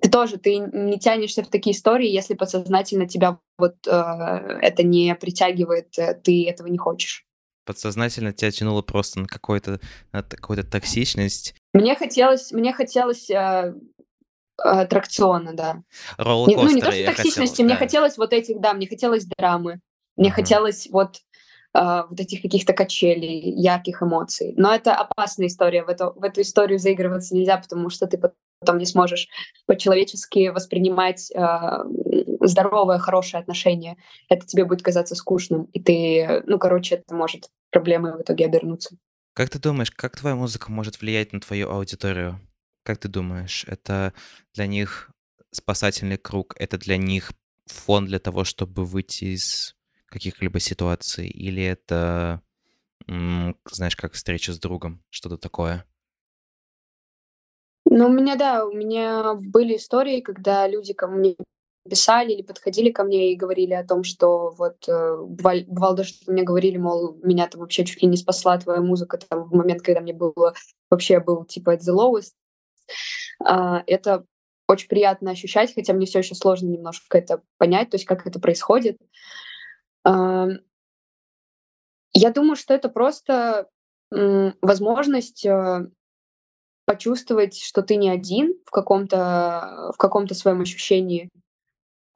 ты 0.00 0.10
тоже 0.10 0.38
ты 0.38 0.56
не 0.56 0.98
тянешься 0.98 1.42
в 1.42 1.48
такие 1.48 1.76
истории, 1.76 2.08
если 2.08 2.34
подсознательно 2.34 3.06
тебя 3.06 3.38
вот 3.58 3.74
э, 3.86 3.90
это 3.90 4.82
не 4.82 5.14
притягивает, 5.14 5.98
э, 5.98 6.14
ты 6.14 6.48
этого 6.48 6.68
не 6.68 6.78
хочешь. 6.78 7.26
Подсознательно 7.66 8.32
тебя 8.32 8.50
тянуло 8.50 8.80
просто 8.80 9.20
на 9.20 9.26
какую-то 9.26 9.80
на 10.12 10.22
какую-то 10.22 10.64
токсичность. 10.64 11.54
Мне 11.74 11.96
хотелось, 11.96 12.52
мне 12.52 12.72
хотелось 12.72 13.28
э, 13.28 13.74
аттракциона, 14.56 15.52
да. 15.52 15.82
Не, 16.18 16.56
ну 16.56 16.70
не 16.70 16.80
то, 16.80 16.92
что 16.92 17.04
токсичности, 17.04 17.56
хотел, 17.56 17.64
мне 17.66 17.74
да. 17.74 17.78
хотелось 17.78 18.16
вот 18.16 18.32
этих, 18.32 18.58
да, 18.60 18.72
мне 18.72 18.86
хотелось 18.86 19.26
драмы, 19.26 19.80
мне 20.16 20.30
uh-huh. 20.30 20.32
хотелось 20.32 20.88
вот 20.90 21.16
вот 22.08 22.18
этих 22.18 22.42
каких-то 22.42 22.72
качелей, 22.72 23.50
ярких 23.50 24.02
эмоций. 24.02 24.54
Но 24.56 24.74
это 24.74 24.94
опасная 24.94 25.48
история. 25.48 25.84
В 25.84 25.88
эту, 25.88 26.12
в 26.16 26.22
эту 26.22 26.40
историю 26.40 26.78
заигрываться 26.78 27.34
нельзя, 27.34 27.56
потому 27.58 27.90
что 27.90 28.06
ты 28.06 28.18
потом 28.18 28.78
не 28.78 28.86
сможешь 28.86 29.28
по-человечески 29.66 30.48
воспринимать 30.48 31.30
э, 31.30 31.84
здоровое, 32.40 32.98
хорошее 32.98 33.40
отношение. 33.40 33.96
Это 34.28 34.46
тебе 34.46 34.64
будет 34.64 34.82
казаться 34.82 35.14
скучным, 35.14 35.64
и 35.72 35.82
ты, 35.82 36.42
ну, 36.46 36.58
короче, 36.58 36.96
это 36.96 37.14
может 37.14 37.50
проблемой 37.70 38.16
в 38.16 38.22
итоге 38.22 38.46
обернуться. 38.46 38.96
Как 39.34 39.50
ты 39.50 39.58
думаешь, 39.58 39.90
как 39.90 40.16
твоя 40.16 40.34
музыка 40.34 40.72
может 40.72 41.00
влиять 41.00 41.32
на 41.32 41.40
твою 41.40 41.70
аудиторию? 41.70 42.40
Как 42.84 42.98
ты 42.98 43.08
думаешь, 43.08 43.64
это 43.68 44.14
для 44.54 44.66
них 44.66 45.10
спасательный 45.50 46.16
круг, 46.16 46.54
это 46.58 46.78
для 46.78 46.96
них 46.96 47.32
фон 47.66 48.06
для 48.06 48.18
того, 48.18 48.44
чтобы 48.44 48.84
выйти 48.84 49.24
из 49.34 49.75
каких-либо 50.06 50.60
ситуаций, 50.60 51.28
или 51.28 51.62
это, 51.62 52.42
знаешь, 53.06 53.96
как 53.96 54.12
встреча 54.12 54.52
с 54.52 54.58
другом, 54.58 55.02
что-то 55.10 55.36
такое? 55.38 55.84
Ну, 57.88 58.06
у 58.06 58.12
меня, 58.12 58.36
да, 58.36 58.66
у 58.66 58.72
меня 58.72 59.34
были 59.34 59.76
истории, 59.76 60.20
когда 60.20 60.66
люди 60.66 60.92
ко 60.92 61.06
мне 61.06 61.36
писали 61.88 62.32
или 62.32 62.42
подходили 62.42 62.90
ко 62.90 63.04
мне 63.04 63.32
и 63.32 63.36
говорили 63.36 63.72
о 63.72 63.86
том, 63.86 64.02
что 64.04 64.50
вот 64.50 64.88
э, 64.88 65.16
бывало, 65.22 65.60
бывало 65.66 65.96
даже, 65.96 66.10
что 66.10 66.32
мне 66.32 66.42
говорили, 66.42 66.76
мол, 66.76 67.16
меня 67.22 67.46
там 67.46 67.60
вообще 67.60 67.84
чуть 67.84 68.02
ли 68.02 68.08
не 68.08 68.16
спасла 68.16 68.58
твоя 68.58 68.80
музыка 68.80 69.18
там 69.18 69.44
в 69.44 69.54
момент, 69.54 69.82
когда 69.82 70.00
мне 70.00 70.12
было 70.12 70.54
вообще 70.90 71.20
был 71.20 71.44
типа 71.44 71.76
the 71.76 71.94
lowest. 71.94 72.32
А, 73.44 73.82
это 73.86 74.24
очень 74.68 74.88
приятно 74.88 75.30
ощущать, 75.30 75.74
хотя 75.74 75.92
мне 75.92 76.06
все 76.06 76.18
еще 76.18 76.34
сложно 76.34 76.68
немножко 76.68 77.18
это 77.18 77.42
понять, 77.56 77.90
то 77.90 77.96
есть 77.96 78.04
как 78.04 78.26
это 78.26 78.40
происходит. 78.40 78.98
Я 82.12 82.30
думаю, 82.30 82.56
что 82.56 82.72
это 82.72 82.88
просто 82.88 83.68
возможность 84.10 85.44
э, 85.44 85.90
почувствовать, 86.86 87.60
что 87.60 87.82
ты 87.82 87.96
не 87.96 88.08
один 88.08 88.54
в 88.64 88.70
каком-то 88.70 89.90
в 89.92 89.96
каком-то 89.98 90.34
своем 90.34 90.60
ощущении. 90.60 91.28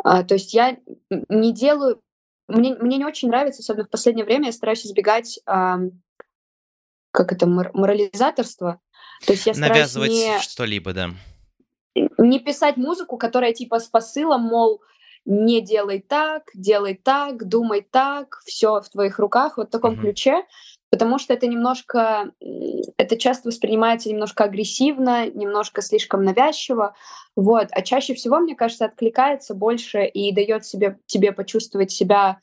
А, 0.03 0.23
то 0.23 0.35
есть 0.35 0.55
я 0.55 0.79
не 1.11 1.53
делаю... 1.53 2.01
Мне, 2.49 2.75
мне 2.77 2.97
не 2.97 3.05
очень 3.05 3.29
нравится, 3.29 3.61
особенно 3.61 3.87
в 3.87 3.91
последнее 3.91 4.25
время, 4.25 4.47
я 4.47 4.53
стараюсь 4.53 4.87
избегать 4.87 5.41
а, 5.47 5.81
как 7.11 7.33
это, 7.33 7.47
мор- 7.47 7.71
морализаторства. 7.75 8.81
То 9.27 9.33
есть 9.33 9.47
я 9.47 9.53
Навязывать 9.55 10.11
не, 10.11 10.39
что-либо, 10.39 10.93
да. 10.93 11.11
Не 11.95 12.39
писать 12.39 12.77
музыку, 12.77 13.19
которая 13.19 13.53
типа 13.53 13.79
с 13.81 13.89
посылом, 13.89 14.43
мол, 14.43 14.81
не 15.31 15.61
делай 15.61 16.01
так, 16.01 16.51
делай 16.55 16.95
так, 16.95 17.47
думай 17.47 17.87
так, 17.89 18.41
все 18.45 18.81
в 18.81 18.89
твоих 18.89 19.21
руках, 19.21 19.59
вот 19.59 19.69
в 19.69 19.71
таком 19.71 19.95
mm-hmm. 19.95 20.01
ключе, 20.01 20.45
потому 20.91 21.21
что 21.21 21.33
это 21.33 21.47
немножко, 21.47 22.33
это 22.97 23.17
часто 23.17 23.49
воспринимается 23.49 24.09
немножко 24.09 24.43
агрессивно, 24.43 25.31
немножко 25.31 25.83
слишком 25.83 26.25
навязчиво, 26.25 26.97
вот, 27.37 27.69
а 27.71 27.83
чаще 27.83 28.15
всего, 28.15 28.41
мне 28.41 28.57
кажется, 28.57 28.87
откликается 28.87 29.55
больше 29.55 30.05
и 30.05 30.33
дает 30.33 30.67
себе, 30.67 30.99
тебе 31.07 31.31
почувствовать 31.31 31.93
себя, 31.93 32.41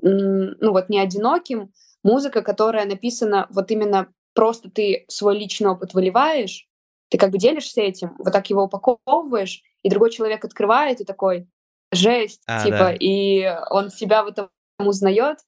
ну 0.00 0.72
вот, 0.72 0.88
не 0.88 1.00
одиноким, 1.00 1.70
музыка, 2.02 2.40
которая 2.40 2.86
написана 2.86 3.46
вот 3.50 3.70
именно 3.70 4.08
просто 4.32 4.70
ты 4.70 5.04
свой 5.08 5.38
личный 5.38 5.68
опыт 5.68 5.92
выливаешь, 5.92 6.66
ты 7.10 7.18
как 7.18 7.28
бы 7.28 7.36
делишься 7.36 7.82
этим, 7.82 8.14
вот 8.18 8.32
так 8.32 8.48
его 8.48 8.62
упаковываешь, 8.62 9.60
и 9.82 9.90
другой 9.90 10.10
человек 10.10 10.46
открывает 10.46 11.02
и 11.02 11.04
такой, 11.04 11.46
жесть, 11.92 12.42
а, 12.46 12.64
типа, 12.64 12.78
да. 12.78 12.96
и 12.98 13.46
он 13.70 13.90
себя 13.90 14.24
в 14.24 14.28
этом 14.28 14.48
узнает, 14.78 15.38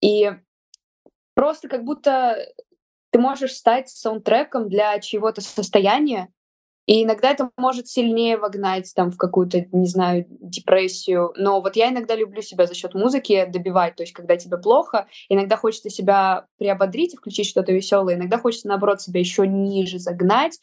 и 0.00 0.32
просто 1.34 1.68
как 1.68 1.84
будто 1.84 2.36
ты 3.10 3.18
можешь 3.18 3.52
стать 3.52 3.88
саундтреком 3.88 4.68
для 4.68 4.98
чего-то 4.98 5.40
состояния, 5.40 6.32
и 6.90 7.04
иногда 7.04 7.30
это 7.30 7.50
может 7.56 7.86
сильнее 7.86 8.36
вогнать 8.36 8.92
там 8.96 9.12
в 9.12 9.16
какую-то, 9.16 9.64
не 9.70 9.86
знаю, 9.86 10.26
депрессию. 10.28 11.32
Но 11.36 11.60
вот 11.60 11.76
я 11.76 11.90
иногда 11.90 12.16
люблю 12.16 12.42
себя 12.42 12.66
за 12.66 12.74
счет 12.74 12.94
музыки 12.94 13.46
добивать. 13.48 13.94
То 13.94 14.02
есть, 14.02 14.12
когда 14.12 14.36
тебе 14.36 14.58
плохо, 14.58 15.06
иногда 15.28 15.56
хочется 15.56 15.88
себя 15.88 16.46
приободрить 16.58 17.14
и 17.14 17.16
включить 17.16 17.46
что-то 17.46 17.70
веселое. 17.70 18.16
Иногда 18.16 18.38
хочется, 18.38 18.66
наоборот, 18.66 19.00
себя 19.00 19.20
еще 19.20 19.46
ниже 19.46 20.00
загнать, 20.00 20.58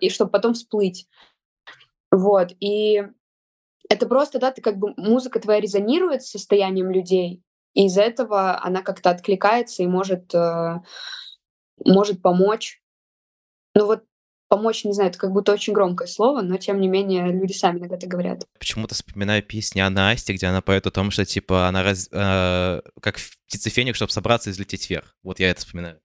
и 0.00 0.08
чтобы 0.08 0.30
потом 0.30 0.54
всплыть. 0.54 1.08
Вот. 2.12 2.52
И 2.60 3.02
это 3.88 4.06
просто, 4.06 4.38
да, 4.38 4.50
ты 4.50 4.62
как 4.62 4.78
бы 4.78 4.94
музыка 4.96 5.40
твоя 5.40 5.60
резонирует 5.60 6.22
с 6.22 6.30
состоянием 6.30 6.90
людей, 6.90 7.42
и 7.74 7.86
из 7.86 7.98
этого 7.98 8.62
она 8.62 8.82
как-то 8.82 9.10
откликается 9.10 9.82
и 9.82 9.86
может, 9.86 10.34
э, 10.34 10.80
может 11.84 12.22
помочь. 12.22 12.80
Ну 13.74 13.86
вот 13.86 14.04
помочь, 14.48 14.84
не 14.84 14.92
знаю, 14.92 15.10
это 15.10 15.18
как 15.18 15.32
будто 15.32 15.52
очень 15.52 15.72
громкое 15.72 16.06
слово, 16.06 16.40
но 16.40 16.56
тем 16.56 16.80
не 16.80 16.86
менее 16.86 17.32
люди 17.32 17.52
сами 17.52 17.78
иногда 17.78 17.96
это 17.96 18.06
говорят. 18.06 18.46
Почему-то 18.58 18.94
вспоминаю 18.94 19.42
песни 19.42 19.80
о 19.80 19.90
Насте, 19.90 20.32
где 20.32 20.46
она 20.46 20.62
поет 20.62 20.86
о 20.86 20.92
том, 20.92 21.10
что 21.10 21.24
типа 21.24 21.66
она 21.66 21.82
раз, 21.82 22.08
э, 22.12 22.80
как 23.00 23.16
птица 23.46 23.70
феник, 23.70 23.96
чтобы 23.96 24.12
собраться 24.12 24.50
и 24.50 24.52
взлететь 24.52 24.88
вверх. 24.88 25.16
Вот 25.22 25.40
я 25.40 25.50
это 25.50 25.60
вспоминаю. 25.60 26.00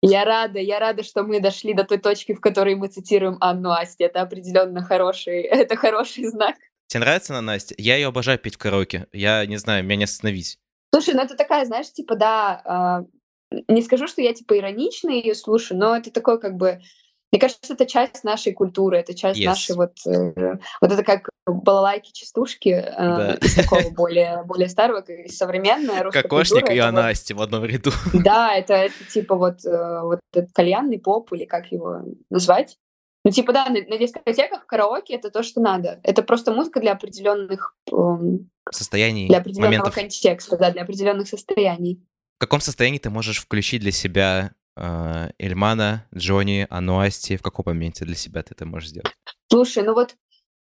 Я 0.00 0.24
рада, 0.24 0.60
я 0.60 0.78
рада, 0.78 1.02
что 1.02 1.24
мы 1.24 1.40
дошли 1.40 1.74
до 1.74 1.84
той 1.84 1.98
точки, 1.98 2.32
в 2.32 2.40
которой 2.40 2.76
мы 2.76 2.88
цитируем 2.88 3.36
Анну 3.40 3.70
Асти. 3.70 4.04
Это 4.04 4.22
определенно 4.22 4.82
хороший, 4.82 5.42
это 5.42 5.76
хороший 5.76 6.26
знак. 6.26 6.56
Тебе 6.88 7.00
нравится 7.00 7.34
на 7.34 7.42
Настя? 7.42 7.74
Я 7.78 7.96
ее 7.96 8.08
обожаю 8.08 8.38
петь 8.38 8.54
в 8.54 8.58
караоке. 8.58 9.06
Я 9.12 9.44
не 9.46 9.58
знаю, 9.58 9.84
меня 9.84 9.96
не 9.96 10.04
остановить. 10.04 10.58
Слушай, 10.92 11.14
ну 11.14 11.20
это 11.20 11.36
такая, 11.36 11.66
знаешь, 11.66 11.92
типа, 11.92 12.16
да, 12.16 13.04
э, 13.52 13.62
не 13.68 13.82
скажу, 13.82 14.08
что 14.08 14.22
я 14.22 14.32
типа 14.32 14.58
иронично 14.58 15.10
ее 15.10 15.34
слушаю, 15.34 15.78
но 15.78 15.94
это 15.94 16.10
такой 16.10 16.40
как 16.40 16.56
бы 16.56 16.80
мне 17.30 17.40
кажется, 17.40 17.74
это 17.74 17.84
часть 17.84 18.24
нашей 18.24 18.54
культуры, 18.54 18.98
это 18.98 19.14
часть 19.14 19.38
yes. 19.38 19.44
нашей 19.44 19.76
вот... 19.76 19.92
Э, 20.06 20.56
вот 20.80 20.92
это 20.92 21.02
как 21.02 21.28
балалайки, 21.46 22.10
частушки 22.12 22.70
э, 22.70 22.94
да. 22.96 23.34
из 23.34 23.54
такого 23.54 23.90
более, 23.90 24.42
более 24.44 24.68
старого, 24.68 25.00
из 25.00 25.36
современной 25.36 26.00
русской 26.00 26.22
Кокошник 26.22 26.60
культуры. 26.60 26.76
и 26.76 26.78
Анасти 26.78 27.34
вот, 27.34 27.40
в 27.40 27.42
одном 27.42 27.64
ряду. 27.66 27.90
Да, 28.14 28.54
это, 28.54 28.74
это 28.74 29.04
типа 29.12 29.34
вот, 29.34 29.62
э, 29.66 30.00
вот 30.02 30.20
этот 30.32 30.52
кальянный 30.52 30.98
поп, 30.98 31.30
или 31.34 31.44
как 31.44 31.70
его 31.70 32.00
назвать. 32.30 32.78
Ну, 33.28 33.32
типа, 33.32 33.52
да, 33.52 33.66
на, 33.66 33.80
на 33.82 33.98
дискотеках, 33.98 34.64
караоке 34.64 35.14
это 35.14 35.30
то, 35.30 35.42
что 35.42 35.60
надо. 35.60 36.00
Это 36.02 36.22
просто 36.22 36.50
музыка 36.50 36.80
для 36.80 36.92
определенных 36.92 37.76
эм, 37.92 38.48
состояний, 38.70 39.28
для 39.28 39.36
определенного 39.36 39.70
моментов. 39.70 39.94
контекста, 39.94 40.56
да, 40.56 40.70
для 40.70 40.80
определенных 40.80 41.28
состояний. 41.28 42.02
В 42.36 42.40
каком 42.40 42.62
состоянии 42.62 42.98
ты 42.98 43.10
можешь 43.10 43.40
включить 43.40 43.82
для 43.82 43.92
себя 43.92 44.52
э, 44.78 45.30
Эльмана, 45.38 46.06
Джонни, 46.14 46.66
Ануасти? 46.70 47.36
В 47.36 47.42
каком 47.42 47.64
моменте 47.66 48.06
для 48.06 48.14
себя 48.14 48.42
ты 48.42 48.54
это 48.54 48.64
можешь 48.64 48.88
сделать? 48.88 49.12
Слушай, 49.50 49.82
ну 49.82 49.92
вот, 49.92 50.16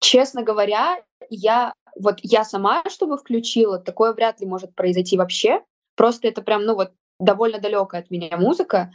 честно 0.00 0.42
говоря, 0.42 1.04
я 1.28 1.75
вот 1.94 2.20
я 2.22 2.42
сама, 2.44 2.84
чтобы 2.88 3.18
включила, 3.18 3.78
такое 3.78 4.14
вряд 4.14 4.40
ли 4.40 4.46
может 4.46 4.75
произойти 4.75 5.18
вообще. 5.18 5.60
Просто 5.94 6.28
это 6.28 6.40
прям, 6.40 6.64
ну 6.64 6.75
вот, 6.75 6.92
довольно 7.20 7.58
далекая 7.58 8.00
от 8.00 8.10
меня 8.10 8.34
музыка. 8.38 8.90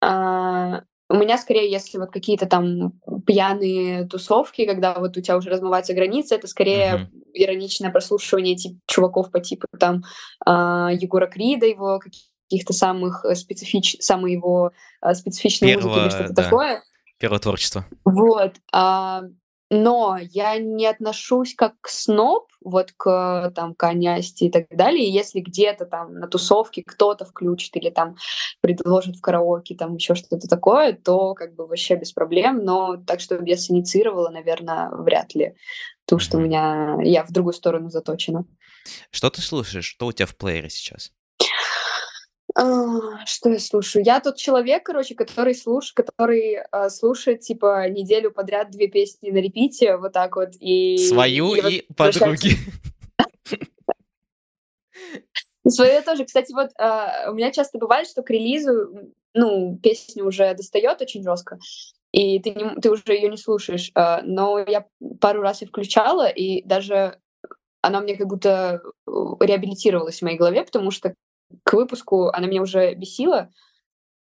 А, 0.00 0.84
у 1.10 1.16
меня 1.16 1.38
скорее, 1.38 1.68
если 1.68 1.98
вот 1.98 2.10
какие-то 2.12 2.46
там 2.46 2.92
пьяные 3.26 4.06
тусовки, 4.06 4.64
когда 4.64 4.94
вот 4.94 5.16
у 5.16 5.20
тебя 5.20 5.36
уже 5.36 5.50
размываются 5.50 5.92
границы, 5.92 6.36
это 6.36 6.46
скорее 6.46 6.94
uh-huh. 6.94 7.30
ироничное 7.34 7.90
прослушивание 7.90 8.54
тип, 8.54 8.78
чуваков 8.86 9.32
по 9.32 9.40
типу 9.40 9.66
там 9.78 10.04
э, 10.46 10.50
Егора 10.94 11.26
Крида, 11.26 11.66
его 11.66 11.98
каких-то 11.98 12.72
самых 12.72 13.24
э, 13.24 13.34
специфич... 13.34 13.96
самой 13.98 14.34
его 14.34 14.70
э, 15.02 15.14
специфичной 15.14 15.70
Первого, 15.70 15.88
музыки 15.88 16.04
или 16.04 16.10
что-то 16.10 16.32
да. 16.32 16.42
такое. 16.44 16.82
Первое 17.18 17.38
творчество. 17.40 17.84
Вот. 18.04 18.54
А, 18.72 19.22
но 19.70 20.18
я 20.20 20.58
не 20.58 20.86
отношусь 20.86 21.54
как 21.54 21.74
сноб 21.86 22.50
вот 22.62 22.92
к 22.96 23.52
там 23.54 23.74
к 23.74 23.84
Анясте 23.84 24.46
и 24.46 24.50
так 24.50 24.66
далее. 24.68 25.06
И 25.06 25.12
если 25.12 25.40
где-то 25.40 25.86
там 25.86 26.14
на 26.14 26.26
тусовке 26.26 26.82
кто-то 26.82 27.24
включит 27.24 27.76
или 27.76 27.90
там 27.90 28.16
предложит 28.60 29.16
в 29.16 29.20
караоке 29.20 29.74
там 29.76 29.94
еще 29.94 30.14
что-то 30.14 30.48
такое, 30.48 30.92
то 30.92 31.34
как 31.34 31.54
бы 31.54 31.66
вообще 31.66 31.94
без 31.94 32.12
проблем. 32.12 32.64
Но 32.64 32.96
так, 32.96 33.20
чтобы 33.20 33.48
я 33.48 33.56
синициировала, 33.56 34.28
наверное, 34.30 34.90
вряд 34.90 35.34
ли. 35.34 35.54
То, 36.04 36.18
что 36.18 36.38
у 36.38 36.40
меня 36.40 36.98
я 37.02 37.24
в 37.24 37.30
другую 37.30 37.54
сторону 37.54 37.88
заточена. 37.88 38.44
Что 39.10 39.30
ты 39.30 39.40
слушаешь? 39.40 39.84
Что 39.84 40.06
у 40.06 40.12
тебя 40.12 40.26
в 40.26 40.36
плеере 40.36 40.68
сейчас? 40.68 41.12
А, 42.54 43.24
что 43.26 43.50
я 43.50 43.58
слушаю? 43.58 44.04
Я 44.04 44.20
тот 44.20 44.36
человек, 44.36 44.84
короче, 44.84 45.14
который 45.14 45.54
слуш, 45.54 45.92
который 45.92 46.58
э, 46.60 46.90
слушает 46.90 47.40
типа 47.40 47.88
неделю 47.88 48.30
подряд 48.32 48.70
две 48.70 48.88
песни 48.88 49.30
на 49.30 49.38
репите, 49.38 49.96
вот 49.96 50.12
так 50.12 50.36
вот 50.36 50.50
и 50.58 50.98
свою 50.98 51.54
и, 51.54 51.76
и 51.76 51.86
подруги. 51.94 52.50
Свою 55.68 56.02
тоже. 56.02 56.24
Кстати, 56.24 56.52
вот 56.52 56.70
э, 56.78 57.30
у 57.30 57.34
меня 57.34 57.52
часто 57.52 57.78
бывает, 57.78 58.08
что 58.08 58.22
к 58.22 58.30
релизу, 58.30 59.12
ну, 59.34 59.78
песня 59.80 60.24
уже 60.24 60.54
достает 60.54 61.00
очень 61.02 61.22
жестко, 61.22 61.58
и 62.12 62.40
ты, 62.40 62.50
не, 62.50 62.80
ты 62.80 62.90
уже 62.90 63.02
ее 63.08 63.28
не 63.28 63.36
слушаешь. 63.36 63.92
Э, 63.94 64.22
но 64.22 64.58
я 64.58 64.86
пару 65.20 65.42
раз 65.42 65.62
и 65.62 65.66
включала, 65.66 66.28
и 66.28 66.62
даже 66.64 67.18
она 67.82 68.00
мне 68.00 68.16
как 68.16 68.26
будто 68.26 68.82
реабилитировалась 69.06 70.18
в 70.18 70.22
моей 70.22 70.36
голове, 70.36 70.64
потому 70.64 70.90
что 70.90 71.14
к 71.64 71.72
выпуску 71.72 72.28
она 72.28 72.46
меня 72.46 72.62
уже 72.62 72.94
бесила, 72.94 73.50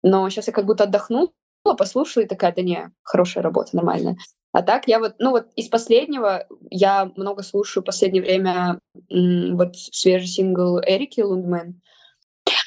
но 0.02 0.28
сейчас 0.28 0.46
я 0.46 0.52
как 0.52 0.66
будто 0.66 0.84
отдохнула, 0.84 1.30
послушала 1.76 2.24
и 2.24 2.28
такая, 2.28 2.54
да 2.54 2.62
не, 2.62 2.90
хорошая 3.02 3.42
работа, 3.42 3.76
нормальная. 3.76 4.16
А 4.52 4.62
так 4.62 4.88
я 4.88 4.98
вот, 4.98 5.16
ну 5.18 5.30
вот 5.30 5.48
из 5.56 5.68
последнего 5.68 6.46
я 6.70 7.10
много 7.16 7.42
слушаю 7.42 7.82
в 7.82 7.86
последнее 7.86 8.22
время 8.22 8.80
вот 9.10 9.76
свежий 9.76 10.26
сингл 10.26 10.80
Эрики 10.80 11.20
Лундмен. 11.20 11.80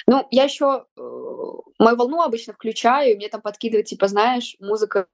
Ну, 0.06 0.28
я 0.30 0.44
еще 0.44 0.86
э, 0.98 1.02
мою 1.80 1.98
волну 1.98 2.22
обычно 2.22 2.54
включаю, 2.54 3.14
и 3.14 3.16
мне 3.16 3.30
там 3.30 3.42
подкидывает, 3.42 3.88
типа, 3.88 4.08
знаешь, 4.08 4.56
музыка 4.60 5.08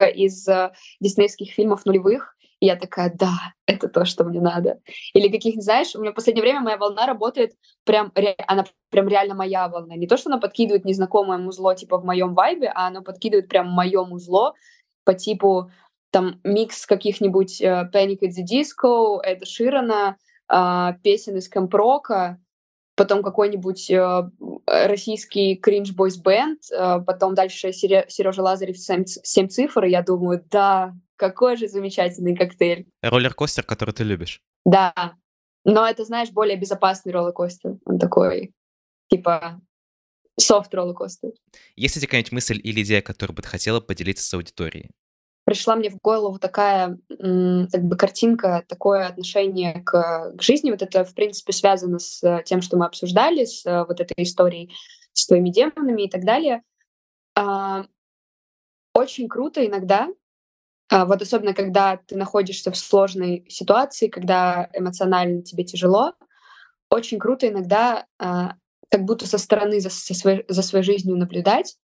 из 0.00 0.46
э, 0.46 0.72
диснейских 1.00 1.52
фильмов 1.52 1.84
нулевых, 1.86 2.36
и 2.62 2.66
я 2.66 2.76
такая, 2.76 3.12
да, 3.12 3.54
это 3.66 3.88
то, 3.88 4.04
что 4.04 4.22
мне 4.22 4.40
надо. 4.40 4.78
Или 5.14 5.26
каких-нибудь, 5.26 5.64
знаешь, 5.64 5.96
у 5.96 6.00
меня 6.00 6.12
в 6.12 6.14
последнее 6.14 6.42
время 6.42 6.60
моя 6.60 6.76
волна 6.76 7.06
работает 7.06 7.54
прям, 7.82 8.12
она 8.46 8.64
прям 8.88 9.08
реально 9.08 9.34
моя 9.34 9.68
волна. 9.68 9.96
Не 9.96 10.06
то, 10.06 10.16
что 10.16 10.30
она 10.30 10.38
подкидывает 10.38 10.84
незнакомое 10.84 11.38
музло, 11.38 11.74
типа 11.74 11.98
в 11.98 12.04
моем 12.04 12.34
вайбе, 12.34 12.70
а 12.72 12.86
она 12.86 13.02
подкидывает 13.02 13.48
прям 13.48 13.68
мое 13.68 14.04
музло 14.04 14.54
по 15.02 15.12
типу 15.12 15.72
там 16.12 16.38
микс 16.44 16.86
каких-нибудь 16.86 17.60
uh, 17.60 17.90
Panic 17.92 18.20
at 18.20 18.30
the 18.30 18.44
Disco, 18.48 19.18
Эда 19.24 19.44
Ширана, 19.44 20.16
uh, 20.48 20.92
песен 21.02 21.38
из 21.38 21.48
Кэмпрока, 21.48 22.38
потом 22.94 23.24
какой-нибудь 23.24 23.90
uh, 23.90 24.30
российский 24.68 25.56
кринж 25.56 25.94
бойс 25.94 26.16
бенд, 26.16 26.60
uh, 26.72 27.04
потом 27.04 27.34
дальше 27.34 27.72
Сережа 27.72 28.40
Лазарев 28.40 28.78
«Семь, 28.78 29.04
«Семь 29.04 29.48
цифр», 29.48 29.86
и 29.86 29.90
я 29.90 30.02
думаю, 30.02 30.44
да, 30.48 30.94
какой 31.22 31.56
же 31.56 31.68
замечательный 31.68 32.34
коктейль. 32.34 32.88
Роллер-костер, 33.00 33.64
который 33.64 33.94
ты 33.94 34.02
любишь. 34.02 34.40
Да, 34.64 35.14
но 35.64 35.88
это, 35.88 36.04
знаешь, 36.04 36.30
более 36.30 36.56
безопасный 36.56 37.12
роллер-костер. 37.12 37.78
Он 37.84 37.98
такой, 38.00 38.52
типа, 39.08 39.60
софт 40.36 40.74
роллер-костер. 40.74 41.30
Есть 41.76 41.94
ли 41.94 42.02
какая-нибудь 42.02 42.32
мысль 42.32 42.60
или 42.60 42.82
идея, 42.82 43.02
которую 43.02 43.36
бы 43.36 43.42
ты 43.42 43.48
хотела 43.48 43.80
поделиться 43.80 44.24
с 44.24 44.34
аудиторией? 44.34 44.90
Пришла 45.44 45.76
мне 45.76 45.90
в 45.90 45.98
голову 46.02 46.40
такая 46.40 46.98
как 47.08 47.84
бы 47.84 47.96
картинка, 47.96 48.64
такое 48.66 49.06
отношение 49.06 49.80
к, 49.84 50.32
к 50.36 50.42
жизни. 50.42 50.72
Вот 50.72 50.82
это, 50.82 51.04
в 51.04 51.14
принципе, 51.14 51.52
связано 51.52 52.00
с 52.00 52.42
тем, 52.44 52.62
что 52.62 52.76
мы 52.76 52.86
обсуждали, 52.86 53.44
с 53.44 53.64
э, 53.64 53.84
вот 53.84 54.00
этой 54.00 54.24
историей 54.24 54.72
с 55.12 55.26
твоими 55.26 55.50
демонами 55.50 56.02
и 56.02 56.10
так 56.10 56.24
далее. 56.24 56.62
А, 57.36 57.86
очень 58.94 59.28
круто 59.28 59.64
иногда 59.64 60.08
вот 60.92 61.22
особенно, 61.22 61.54
когда 61.54 61.96
ты 61.96 62.16
находишься 62.16 62.70
в 62.70 62.76
сложной 62.76 63.46
ситуации, 63.48 64.08
когда 64.08 64.68
эмоционально 64.74 65.42
тебе 65.42 65.64
тяжело, 65.64 66.12
очень 66.90 67.18
круто 67.18 67.48
иногда 67.48 68.06
а, 68.18 68.56
как 68.90 69.04
будто 69.04 69.26
со 69.26 69.38
стороны 69.38 69.80
за, 69.80 69.88
со 69.88 70.12
своей, 70.12 70.44
за 70.48 70.62
своей 70.62 70.84
жизнью 70.84 71.16
наблюдать, 71.16 71.78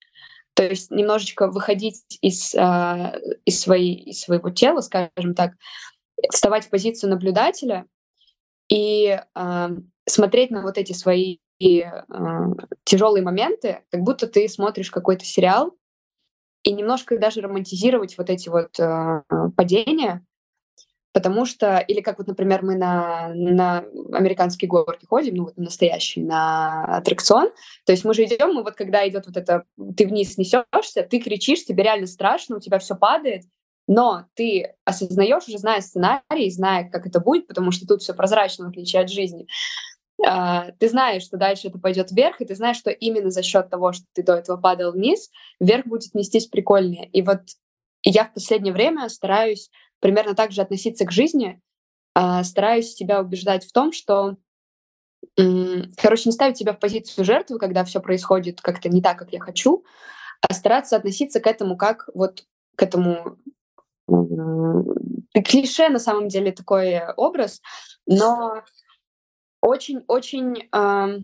то 0.53 0.63
есть 0.63 0.91
немножечко 0.91 1.49
выходить 1.49 2.03
из, 2.21 2.55
а, 2.55 3.15
из, 3.47 3.59
своей, 3.61 3.95
из 3.95 4.21
своего 4.21 4.51
тела, 4.51 4.83
скажем 4.83 5.35
так, 5.35 5.53
вставать 6.31 6.67
в 6.67 6.71
позицию 6.71 7.11
наблюдателя 7.11 7.87
и 8.69 9.19
смотреть 10.07 10.51
на 10.51 10.61
вот 10.63 10.77
эти 10.77 10.93
свои 10.93 11.39
тяжелые 12.85 13.23
моменты, 13.23 13.83
как 13.91 14.03
будто 14.03 14.27
ты 14.27 14.47
смотришь 14.49 14.91
какой-то 14.91 15.25
сериал, 15.25 15.78
и 16.63 16.73
немножко 16.73 17.19
даже 17.19 17.41
романтизировать 17.41 18.19
вот 18.19 18.31
эти 18.31 18.49
вот 18.49 18.79
э, 18.79 19.23
падения, 19.57 20.25
потому 21.13 21.47
что, 21.47 21.79
или 21.79 22.01
как 22.01 22.19
вот, 22.19 22.27
например, 22.27 22.63
мы 22.63 22.77
на, 22.77 23.33
на 23.35 23.85
американские 24.13 24.69
горки 24.69 25.07
ходим, 25.07 25.35
ну 25.35 25.45
вот 25.45 25.57
настоящий, 25.57 26.23
на 26.23 26.85
аттракцион, 26.99 27.51
то 27.85 27.93
есть 27.93 28.05
мы 28.05 28.15
же 28.15 28.25
идем, 28.25 28.59
и 28.59 28.63
вот 28.63 28.75
когда 28.75 29.07
идет 29.09 29.27
вот 29.27 29.37
это, 29.37 29.65
ты 29.97 30.07
вниз 30.07 30.39
несешься, 30.39 31.03
ты 31.03 31.21
кричишь, 31.21 31.65
тебе 31.65 31.85
реально 31.85 32.07
страшно, 32.07 32.57
у 32.57 32.61
тебя 32.61 32.79
все 32.79 32.95
падает, 32.95 33.45
но 33.87 34.27
ты 34.35 34.75
осознаешь, 34.85 35.49
уже 35.49 35.59
зная 35.59 35.81
сценарий, 35.81 36.51
зная, 36.51 36.89
как 36.89 37.07
это 37.07 37.21
будет, 37.21 37.49
потому 37.49 37.73
что 37.73 37.87
тут 37.87 38.03
все 38.03 38.15
прозрачно, 38.15 38.67
в 38.67 38.69
отличие 38.69 39.03
от 39.03 39.11
жизни, 39.11 39.47
ты 40.21 40.89
знаешь, 40.89 41.23
что 41.23 41.37
дальше 41.37 41.69
это 41.69 41.79
пойдет 41.79 42.11
вверх, 42.11 42.41
и 42.41 42.45
ты 42.45 42.55
знаешь, 42.55 42.77
что 42.77 42.91
именно 42.91 43.31
за 43.31 43.43
счет 43.43 43.71
того, 43.71 43.93
что 43.93 44.05
ты 44.15 44.23
до 44.23 44.35
этого 44.35 44.57
падал 44.57 44.93
вниз, 44.93 45.31
вверх 45.61 45.87
будет 45.87 46.15
нестись 46.15 46.47
прикольнее. 46.47 47.09
И 47.11 47.23
вот 47.23 47.41
я 48.03 48.25
в 48.25 48.35
последнее 48.35 48.73
время 48.73 49.09
стараюсь 49.09 49.71
примерно 50.01 50.35
так 50.35 50.53
же 50.53 50.61
относиться 50.61 51.05
к 51.05 51.13
жизни, 51.13 51.61
uh, 52.17 52.43
стараюсь 52.43 52.95
себя 52.95 53.21
убеждать 53.21 53.65
в 53.65 53.73
том, 53.73 53.93
что, 53.93 54.37
короче, 55.37 56.29
не 56.29 56.33
ставить 56.33 56.59
себя 56.59 56.73
в 56.73 56.79
позицию 56.79 57.25
жертвы, 57.25 57.59
когда 57.59 57.85
все 57.85 58.01
происходит 58.01 58.61
как-то 58.61 58.89
не 58.89 59.03
так, 59.03 59.19
как 59.19 59.33
я 59.33 59.41
хочу, 59.41 59.85
а 60.41 60.55
стараться 60.55 60.97
относиться 60.97 61.41
к 61.41 61.47
этому 61.47 61.77
как 61.77 62.09
вот 62.15 62.45
к 62.77 62.83
этому 62.83 63.37
клише 65.45 65.89
на 65.89 65.99
самом 65.99 66.29
деле 66.29 66.53
такой 66.53 67.01
образ, 67.17 67.61
но 68.07 68.63
очень-очень 69.61 70.69
э, 70.73 71.23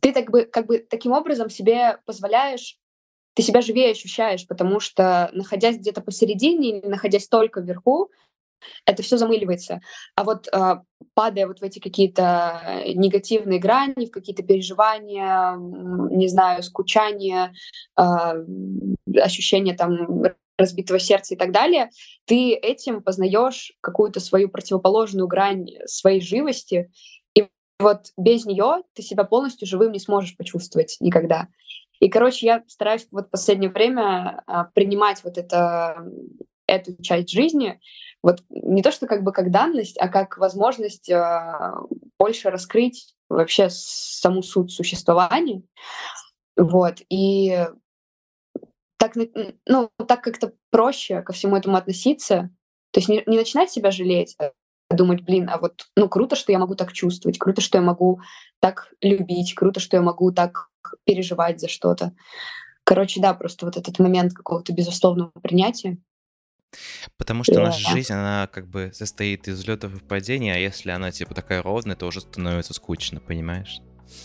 ты 0.00 0.12
так 0.12 0.30
бы, 0.30 0.44
как 0.44 0.66
бы 0.66 0.78
таким 0.78 1.12
образом 1.12 1.50
себе 1.50 1.98
позволяешь, 2.04 2.76
ты 3.34 3.42
себя 3.42 3.60
живее 3.60 3.92
ощущаешь, 3.92 4.46
потому 4.46 4.80
что 4.80 5.30
находясь 5.32 5.78
где-то 5.78 6.00
посередине 6.00 6.80
находясь 6.82 7.28
только 7.28 7.60
вверху, 7.60 8.10
это 8.84 9.02
все 9.02 9.16
замыливается. 9.16 9.80
А 10.16 10.24
вот 10.24 10.48
э, 10.48 10.76
падая 11.14 11.46
вот 11.46 11.60
в 11.60 11.62
эти 11.62 11.78
какие-то 11.78 12.82
негативные 12.94 13.60
грани, 13.60 14.06
в 14.06 14.10
какие-то 14.10 14.42
переживания, 14.42 15.54
не 15.56 16.28
знаю, 16.28 16.62
скучания, 16.62 17.52
э, 17.96 18.02
ощущения 19.22 19.74
там 19.74 20.24
разбитого 20.58 20.98
сердца 20.98 21.34
и 21.34 21.36
так 21.36 21.52
далее, 21.52 21.90
ты 22.26 22.52
этим 22.52 23.02
познаешь 23.02 23.72
какую-то 23.80 24.20
свою 24.20 24.48
противоположную 24.48 25.28
грань 25.28 25.68
своей 25.86 26.20
живости, 26.20 26.90
и 27.34 27.46
вот 27.78 28.08
без 28.16 28.44
нее 28.44 28.82
ты 28.94 29.02
себя 29.02 29.24
полностью 29.24 29.68
живым 29.68 29.92
не 29.92 30.00
сможешь 30.00 30.36
почувствовать 30.36 30.96
никогда. 31.00 31.48
И, 32.00 32.08
короче, 32.08 32.46
я 32.46 32.64
стараюсь 32.66 33.06
вот 33.10 33.26
в 33.26 33.30
последнее 33.30 33.70
время 33.70 34.42
а, 34.46 34.64
принимать 34.64 35.22
вот 35.24 35.38
это, 35.38 36.04
эту 36.66 37.00
часть 37.02 37.30
жизни, 37.30 37.80
вот 38.22 38.42
не 38.50 38.82
то, 38.82 38.90
что 38.90 39.06
как 39.06 39.22
бы 39.22 39.32
как 39.32 39.50
данность, 39.50 39.96
а 39.98 40.08
как 40.08 40.38
возможность 40.38 41.08
э, 41.08 41.74
больше 42.18 42.50
раскрыть 42.50 43.14
вообще 43.28 43.68
саму 43.70 44.42
суть 44.42 44.72
существования. 44.72 45.62
Вот. 46.56 46.96
И 47.08 47.64
так, 48.98 49.14
ну, 49.66 49.90
так 50.06 50.22
как-то 50.22 50.52
проще 50.70 51.22
ко 51.22 51.32
всему 51.32 51.56
этому 51.56 51.76
относиться. 51.76 52.50
То 52.90 53.00
есть 53.00 53.08
не, 53.08 53.22
не 53.26 53.36
начинать 53.36 53.70
себя 53.70 53.90
жалеть, 53.90 54.36
а 54.38 54.50
думать, 54.90 55.22
блин, 55.22 55.48
а 55.50 55.58
вот, 55.58 55.86
ну, 55.96 56.08
круто, 56.08 56.36
что 56.36 56.52
я 56.52 56.58
могу 56.58 56.74
так 56.74 56.92
чувствовать, 56.92 57.38
круто, 57.38 57.60
что 57.60 57.78
я 57.78 57.82
могу 57.82 58.20
так 58.60 58.92
любить, 59.00 59.54
круто, 59.54 59.80
что 59.80 59.96
я 59.96 60.02
могу 60.02 60.32
так 60.32 60.68
переживать 61.04 61.60
за 61.60 61.68
что-то. 61.68 62.12
Короче, 62.84 63.20
да, 63.20 63.34
просто 63.34 63.66
вот 63.66 63.76
этот 63.76 63.98
момент 63.98 64.32
какого-то 64.32 64.72
безусловного 64.72 65.30
принятия. 65.42 65.98
Потому 67.16 67.44
что 67.44 67.60
наша 67.60 67.90
жизнь, 67.90 68.12
она 68.12 68.48
как 68.50 68.66
бы 68.68 68.90
состоит 68.94 69.48
из 69.48 69.58
взлетов 69.58 69.94
и 69.94 70.04
падений, 70.04 70.52
а 70.52 70.58
если 70.58 70.90
она 70.90 71.10
типа 71.10 71.34
такая 71.34 71.62
ровная, 71.62 71.96
то 71.96 72.06
уже 72.06 72.20
становится 72.20 72.74
скучно, 72.74 73.20
понимаешь? 73.20 73.80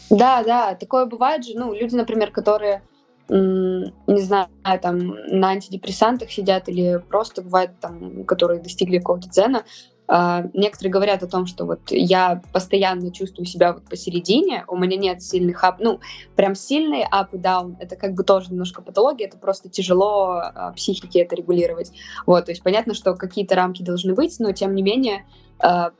Да, 0.09 0.43
да, 0.43 0.75
такое 0.75 1.05
бывает 1.05 1.45
же. 1.45 1.53
Ну, 1.55 1.73
люди, 1.73 1.95
например, 1.95 2.31
которые, 2.31 2.83
не 3.29 4.21
знаю, 4.21 4.47
там 4.81 5.15
на 5.27 5.49
антидепрессантах 5.49 6.31
сидят 6.31 6.67
или 6.69 7.01
просто 7.09 7.41
бывает 7.41 7.71
там, 7.79 8.25
которые 8.25 8.61
достигли 8.61 8.97
какого-то 8.97 9.29
дзена, 9.29 9.63
Uh, 10.05 10.49
некоторые 10.53 10.91
говорят 10.91 11.23
о 11.23 11.27
том, 11.27 11.45
что 11.45 11.65
вот 11.65 11.79
я 11.89 12.41
постоянно 12.51 13.09
чувствую 13.09 13.45
себя 13.45 13.71
вот 13.71 13.83
посередине, 13.85 14.65
у 14.67 14.75
меня 14.75 14.97
нет 14.97 15.23
сильных 15.23 15.63
ап, 15.63 15.77
ну, 15.79 16.01
прям 16.35 16.55
сильный 16.55 17.03
up 17.03 17.29
и 17.31 17.37
down, 17.37 17.77
это 17.79 17.95
как 17.95 18.13
бы 18.13 18.25
тоже 18.25 18.51
немножко 18.51 18.81
патология, 18.81 19.27
это 19.27 19.37
просто 19.37 19.69
тяжело 19.69 20.41
uh, 20.43 20.73
психике 20.75 21.21
это 21.21 21.37
регулировать. 21.37 21.93
Вот, 22.25 22.43
то 22.45 22.51
есть 22.51 22.61
понятно, 22.63 22.93
что 22.93 23.15
какие-то 23.15 23.55
рамки 23.55 23.81
должны 23.81 24.13
быть, 24.13 24.35
но 24.39 24.51
тем 24.51 24.75
не 24.75 24.83
менее 24.83 25.25
uh, 25.59 25.91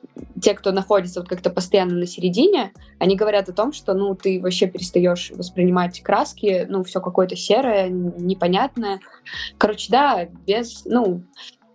те, 0.42 0.54
кто 0.54 0.72
находится 0.72 1.20
вот 1.20 1.30
как-то 1.30 1.50
постоянно 1.50 1.96
на 1.96 2.06
середине, 2.06 2.74
они 3.00 3.16
говорят 3.16 3.50
о 3.50 3.54
том, 3.54 3.74
что, 3.74 3.94
ну, 3.94 4.16
ты 4.16 4.40
вообще 4.42 4.68
перестаешь 4.68 5.32
воспринимать 5.32 6.02
краски, 6.02 6.66
ну, 6.70 6.84
все 6.84 7.02
какое-то 7.02 7.36
серое, 7.36 7.90
непонятное. 7.90 9.00
Короче, 9.58 9.88
да, 9.92 10.26
без, 10.46 10.86
ну, 10.86 11.24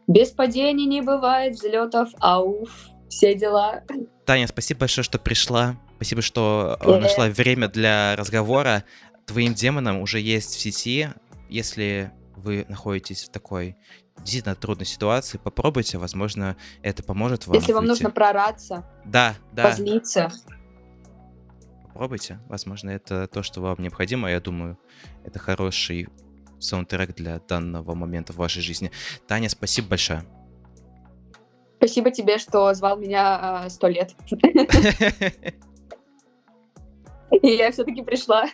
без 0.07 0.31
падений 0.31 0.87
не 0.87 1.03
бывает 1.03 1.55
взлетов, 1.55 2.11
ауф, 2.21 2.71
все 3.09 3.35
дела. 3.35 3.83
Таня, 4.25 4.47
спасибо 4.47 4.81
большое, 4.81 5.05
что 5.05 5.19
пришла. 5.19 5.77
Спасибо, 5.97 6.23
что 6.23 6.79
yeah. 6.81 6.97
Э, 6.97 7.01
нашла 7.01 7.27
время 7.29 7.69
для 7.69 8.15
разговора. 8.17 8.85
Твоим 9.27 9.55
демонам 9.55 10.01
уже 10.01 10.21
есть 10.21 10.55
в 10.55 10.61
сети. 10.61 11.09
Если 11.49 12.13
вы 12.37 12.65
находитесь 12.69 13.25
в 13.25 13.31
такой 13.31 13.77
действительно 14.19 14.55
трудной 14.55 14.87
ситуации, 14.87 15.39
попробуйте, 15.39 15.99
возможно, 15.99 16.57
это 16.83 17.03
поможет 17.03 17.47
вам. 17.47 17.57
Если 17.57 17.73
вам 17.73 17.83
выйти. 17.83 17.91
нужно 17.91 18.11
прораться, 18.11 18.87
да, 19.05 19.35
да. 19.53 19.65
позлиться. 19.65 20.31
Попробуйте, 21.85 22.39
возможно, 22.49 22.91
это 22.91 23.27
то, 23.27 23.43
что 23.43 23.61
вам 23.61 23.77
необходимо. 23.79 24.31
Я 24.31 24.41
думаю, 24.41 24.79
это 25.25 25.39
хороший 25.39 26.09
саундтрек 26.59 27.15
для 27.15 27.39
данного 27.41 27.95
момента 27.95 28.33
в 28.33 28.37
вашей 28.37 28.63
жизни. 28.63 28.91
Таня, 29.27 29.49
спасибо 29.49 29.89
большое. 29.89 30.25
Спасибо 31.79 32.11
тебе, 32.11 32.39
что 32.39 32.75
звал 32.75 32.99
меня 32.99 33.39
а, 33.41 33.71
сто 33.71 33.89
лет. 33.89 34.15
И 37.43 37.49
я 37.49 37.71
все-таки 37.71 38.03
пришла. 38.03 38.47